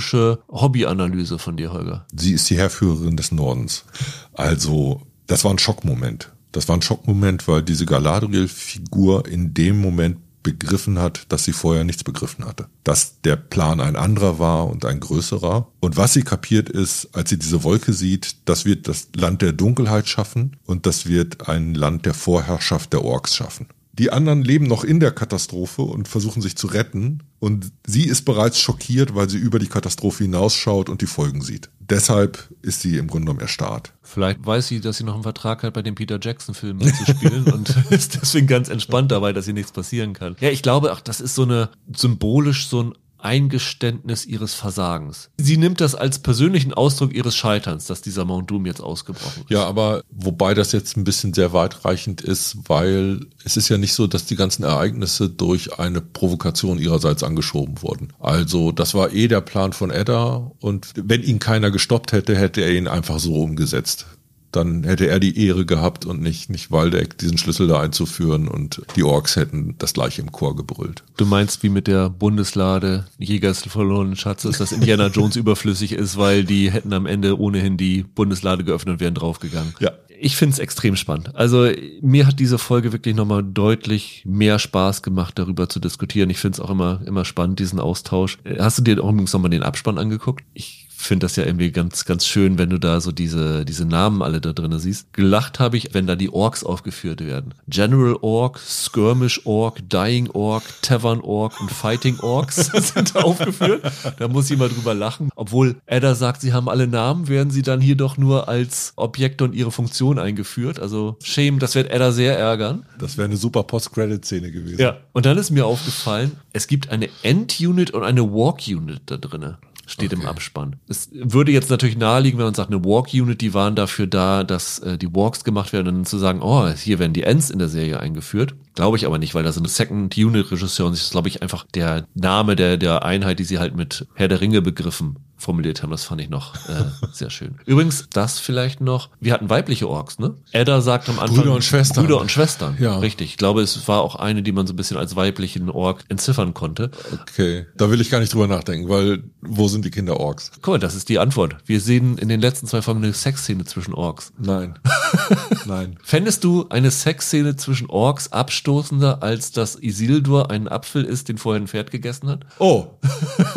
[0.49, 2.05] Hobbyanalyse von dir, Holger?
[2.15, 3.85] Sie ist die Herrführerin des Nordens.
[4.33, 6.31] Also, das war ein Schockmoment.
[6.51, 11.83] Das war ein Schockmoment, weil diese Galadriel-Figur in dem Moment begriffen hat, dass sie vorher
[11.83, 12.67] nichts begriffen hatte.
[12.83, 15.67] Dass der Plan ein anderer war und ein größerer.
[15.79, 19.53] Und was sie kapiert ist, als sie diese Wolke sieht, das wird das Land der
[19.53, 23.67] Dunkelheit schaffen und das wird ein Land der Vorherrschaft der Orks schaffen.
[23.93, 27.23] Die anderen leben noch in der Katastrophe und versuchen sich zu retten.
[27.39, 31.69] Und sie ist bereits schockiert, weil sie über die Katastrophe hinausschaut und die Folgen sieht.
[31.79, 33.93] Deshalb ist sie im Grunde genommen erstarrt.
[34.03, 37.69] Vielleicht weiß sie, dass sie noch einen Vertrag hat, bei dem Peter Jackson-Film mitzuspielen und
[37.89, 40.35] ist deswegen ganz entspannt dabei, dass ihr nichts passieren kann.
[40.39, 45.29] Ja, ich glaube, ach, das ist so eine symbolisch so ein Eingeständnis ihres Versagens.
[45.37, 49.49] Sie nimmt das als persönlichen Ausdruck ihres Scheiterns, dass dieser Mount Doom jetzt ausgebrochen ist.
[49.49, 53.93] Ja, aber wobei das jetzt ein bisschen sehr weitreichend ist, weil es ist ja nicht
[53.93, 58.13] so, dass die ganzen Ereignisse durch eine Provokation ihrerseits angeschoben wurden.
[58.19, 62.61] Also das war eh der Plan von Edda und wenn ihn keiner gestoppt hätte, hätte
[62.61, 64.05] er ihn einfach so umgesetzt
[64.51, 68.81] dann hätte er die Ehre gehabt und nicht, nicht Waldeck, diesen Schlüssel da einzuführen und
[68.95, 71.03] die Orks hätten das gleiche im Chor gebrüllt.
[71.17, 76.17] Du meinst wie mit der Bundeslade Jäger des verlorenen Schatzes, dass Indiana Jones überflüssig ist,
[76.17, 79.73] weil die hätten am Ende ohnehin die Bundeslade geöffnet und wären draufgegangen.
[79.79, 79.91] Ja.
[80.21, 81.33] Ich finde es extrem spannend.
[81.37, 81.69] Also
[82.01, 86.29] mir hat diese Folge wirklich nochmal deutlich mehr Spaß gemacht, darüber zu diskutieren.
[86.29, 88.37] Ich finde es auch immer, immer spannend, diesen Austausch.
[88.57, 90.43] Hast du dir auch übrigens nochmal den Abspann angeguckt?
[90.53, 94.21] Ich finde das ja irgendwie ganz, ganz schön, wenn du da so diese, diese Namen
[94.21, 95.13] alle da drin siehst.
[95.13, 97.53] Gelacht habe ich, wenn da die Orks aufgeführt werden.
[97.69, 103.81] General Ork, Skirmish Ork, Dying Ork, Tavern Ork und Fighting Orks sind da aufgeführt.
[104.19, 105.29] Da muss ich mal drüber lachen.
[105.35, 109.45] Obwohl Edda sagt, sie haben alle Namen, werden sie dann hier doch nur als Objekte
[109.45, 110.79] und ihre Funktion eingeführt.
[110.79, 112.85] Also Shame, das wird Edda sehr ärgern.
[112.99, 114.81] Das wäre eine super Post-Credit-Szene gewesen.
[114.81, 114.97] Ja.
[115.13, 119.57] Und dann ist mir aufgefallen, es gibt eine End-Unit und eine Walk-Unit da drinne
[119.89, 120.21] steht okay.
[120.21, 120.75] im Abspann.
[120.87, 124.79] Es würde jetzt natürlich naheliegen, wenn man sagt, eine Walk-Unit, die waren dafür da, dass
[124.79, 127.59] äh, die Walks gemacht werden und dann zu sagen, oh, hier werden die Ends in
[127.59, 128.55] der Serie eingeführt.
[128.79, 131.65] Glaube ich aber nicht, weil da so eine Second-Unit-Regisseur und das ist, glaube ich, einfach
[131.75, 135.91] der Name der, der Einheit, die sie halt mit Herr der Ringe begriffen formuliert haben.
[135.91, 137.55] Das fand ich noch äh, sehr schön.
[137.65, 140.35] Übrigens, das vielleicht noch, wir hatten weibliche Orks, ne?
[140.51, 142.03] Edda sagt am Anfang Brüder und Schwestern.
[142.03, 142.77] Brüder und Schwestern.
[142.79, 142.99] Ja.
[142.99, 143.29] Richtig.
[143.29, 146.53] Ich glaube, es war auch eine, die man so ein bisschen als weiblichen Ork entziffern
[146.53, 146.91] konnte.
[147.13, 147.65] Okay.
[147.77, 150.51] Da will ich gar nicht drüber nachdenken, weil wo sind die Kinder Orks?
[150.61, 151.55] Guck mal, das ist die Antwort.
[151.65, 154.33] Wir sehen in den letzten zwei Folgen eine Sexszene zwischen Orks.
[154.37, 154.77] Nein.
[155.65, 155.97] Nein.
[156.03, 158.31] Fändest du eine Sexszene zwischen Orks
[158.69, 162.45] abstoßender, als dass Isildur einen Apfel isst, den vorher ein Pferd gegessen hat?
[162.59, 162.87] Oh.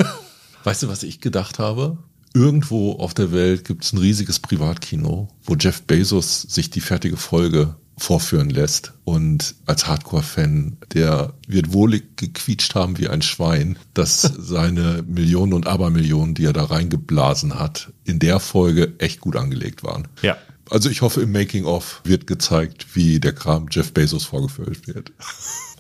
[0.65, 1.99] Weißt du, was ich gedacht habe?
[2.35, 7.19] Irgendwo auf der Welt gibt es ein riesiges Privatkino, wo Jeff Bezos sich die fertige
[7.19, 8.95] Folge vorführen lässt.
[9.05, 15.67] Und als Hardcore-Fan, der wird wohlig gequietscht haben wie ein Schwein, dass seine Millionen und
[15.67, 20.09] Abermillionen, die er da reingeblasen hat, in der Folge echt gut angelegt waren.
[20.23, 20.39] Ja.
[20.73, 25.13] Also ich hoffe, im Making-of wird gezeigt, wie der Kram Jeff Bezos vorgeführt wird.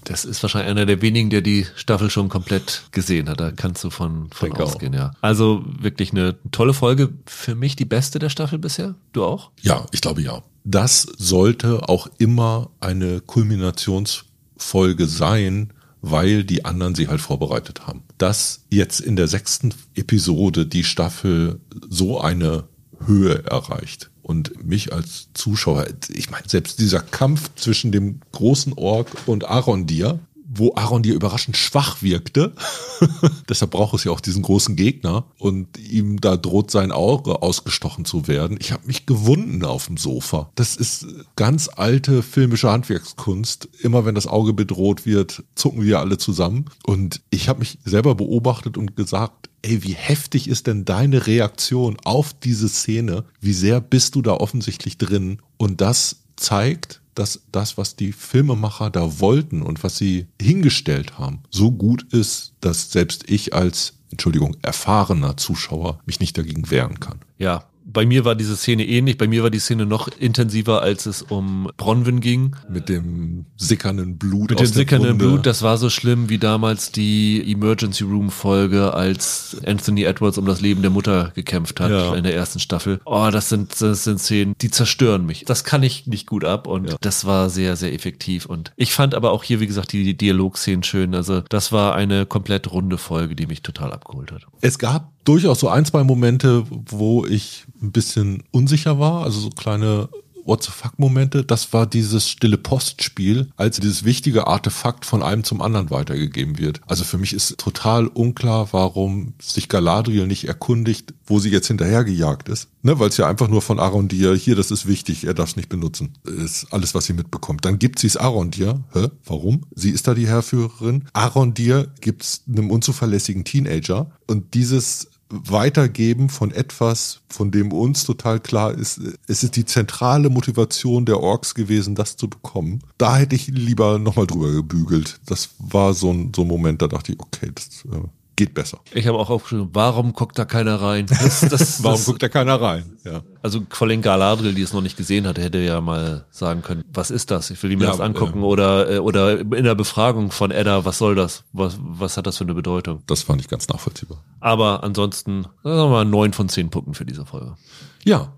[0.04, 3.40] Das ist wahrscheinlich einer der wenigen, der die Staffel schon komplett gesehen hat.
[3.40, 5.12] Da kannst du von, von ausgehen, ja.
[5.20, 7.10] Also wirklich eine tolle Folge.
[7.24, 8.96] Für mich die beste der Staffel bisher.
[9.12, 9.50] Du auch?
[9.62, 10.42] Ja, ich glaube ja.
[10.64, 15.72] Das sollte auch immer eine Kulminationsfolge sein,
[16.02, 18.02] weil die anderen sie halt vorbereitet haben.
[18.18, 22.64] Dass jetzt in der sechsten Episode die Staffel so eine
[23.06, 29.08] Höhe erreicht, und mich als Zuschauer, ich meine, selbst dieser Kampf zwischen dem großen Ork
[29.26, 30.20] und Arondir,
[30.54, 32.52] wo Arondir überraschend schwach wirkte,
[33.48, 38.04] deshalb braucht es ja auch diesen großen Gegner und ihm da droht sein Auge ausgestochen
[38.04, 38.58] zu werden.
[38.60, 40.50] Ich habe mich gewunden auf dem Sofa.
[40.54, 43.68] Das ist ganz alte filmische Handwerkskunst.
[43.80, 46.66] Immer wenn das Auge bedroht wird, zucken wir alle zusammen.
[46.84, 51.96] Und ich habe mich selber beobachtet und gesagt, ey, wie heftig ist denn deine Reaktion
[52.04, 53.24] auf diese Szene?
[53.40, 55.40] Wie sehr bist du da offensichtlich drin?
[55.56, 61.42] Und das zeigt, dass das, was die Filmemacher da wollten und was sie hingestellt haben,
[61.50, 67.20] so gut ist, dass selbst ich als, Entschuldigung, erfahrener Zuschauer mich nicht dagegen wehren kann.
[67.38, 69.18] Ja, bei mir war diese Szene ähnlich.
[69.18, 72.56] Bei mir war die Szene noch intensiver, als es um Bronwyn ging.
[72.68, 74.50] Mit dem sickernden Blut.
[74.50, 75.46] Mit dem sickernden Blut.
[75.46, 80.60] Das war so schlimm wie damals die Emergency Room Folge, als Anthony Edwards um das
[80.60, 82.14] Leben der Mutter gekämpft hat ja.
[82.14, 83.00] in der ersten Staffel.
[83.04, 85.44] Oh, das sind, das sind Szenen, die zerstören mich.
[85.44, 86.96] Das kann ich nicht gut ab und ja.
[87.00, 88.46] das war sehr, sehr effektiv.
[88.46, 91.14] Und ich fand aber auch hier, wie gesagt, die, die Dialogszenen schön.
[91.14, 94.42] Also das war eine komplett runde Folge, die mich total abgeholt hat.
[94.60, 99.50] Es gab durchaus so ein, zwei Momente, wo ich ein bisschen unsicher war, also so
[99.50, 100.08] kleine
[100.44, 105.44] What the fuck Momente, das war dieses stille Postspiel, als dieses wichtige Artefakt von einem
[105.44, 106.80] zum anderen weitergegeben wird.
[106.86, 112.48] Also für mich ist total unklar, warum sich Galadriel nicht erkundigt, wo sie jetzt hinterhergejagt
[112.48, 112.68] ist.
[112.82, 115.56] Ne, weil es ja einfach nur von Arondir, hier, das ist wichtig, er darf es
[115.56, 116.14] nicht benutzen.
[116.24, 117.64] Ist alles, was sie mitbekommt.
[117.64, 118.82] Dann gibt sie es Arondir.
[118.92, 119.08] Hä?
[119.24, 119.66] Warum?
[119.76, 121.04] Sie ist da die Herrführerin.
[121.12, 124.10] Arondir gibt es einem unzuverlässigen Teenager.
[124.26, 130.28] Und dieses Weitergeben von etwas, von dem uns total klar ist, es ist die zentrale
[130.28, 132.80] Motivation der Orks gewesen, das zu bekommen.
[132.98, 135.20] Da hätte ich lieber nochmal drüber gebügelt.
[135.26, 138.06] Das war so ein, so ein Moment, da dachte ich, okay, das äh,
[138.36, 138.78] geht besser.
[138.92, 141.06] Ich habe auch aufgeschrieben, warum guckt da keiner rein?
[141.06, 142.96] Das, das, Warum das, guckt da keiner rein?
[143.04, 143.22] Ja.
[143.42, 147.10] Also Colin Galadriel, die es noch nicht gesehen hatte, hätte ja mal sagen können, was
[147.10, 147.50] ist das?
[147.50, 148.38] Ich will mir Ja, das angucken.
[148.38, 148.44] ähm.
[148.44, 151.44] Oder, äh, oder in der Befragung von Edda, was soll das?
[151.52, 153.02] Was, was hat das für eine Bedeutung?
[153.06, 154.22] Das fand ich ganz nachvollziehbar.
[154.40, 157.56] Aber ansonsten, sagen wir mal, neun von zehn Punkten für diese Folge.
[158.04, 158.32] Ja,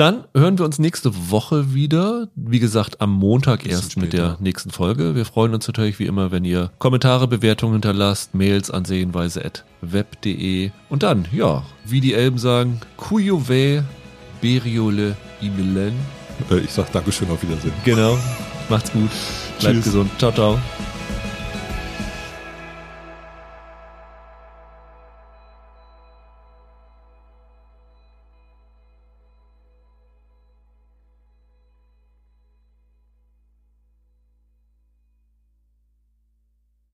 [0.00, 2.28] Dann hören wir uns nächste Woche wieder.
[2.34, 5.14] Wie gesagt, am Montag erst mit der nächsten Folge.
[5.14, 10.70] Wir freuen uns natürlich wie immer, wenn ihr Kommentare, Bewertungen hinterlasst, Mails an sehenweise.web.de.
[10.88, 13.84] Und dann, ja, wie die Elben sagen, Kujuwe,
[14.40, 15.92] Beriole, Imelen.
[16.50, 17.74] äh, ich sag Dankeschön, auf Wiedersehen.
[17.84, 18.16] Genau.
[18.70, 19.10] Macht's gut.
[19.58, 20.10] Bleibt gesund.
[20.18, 20.58] Ciao, ciao.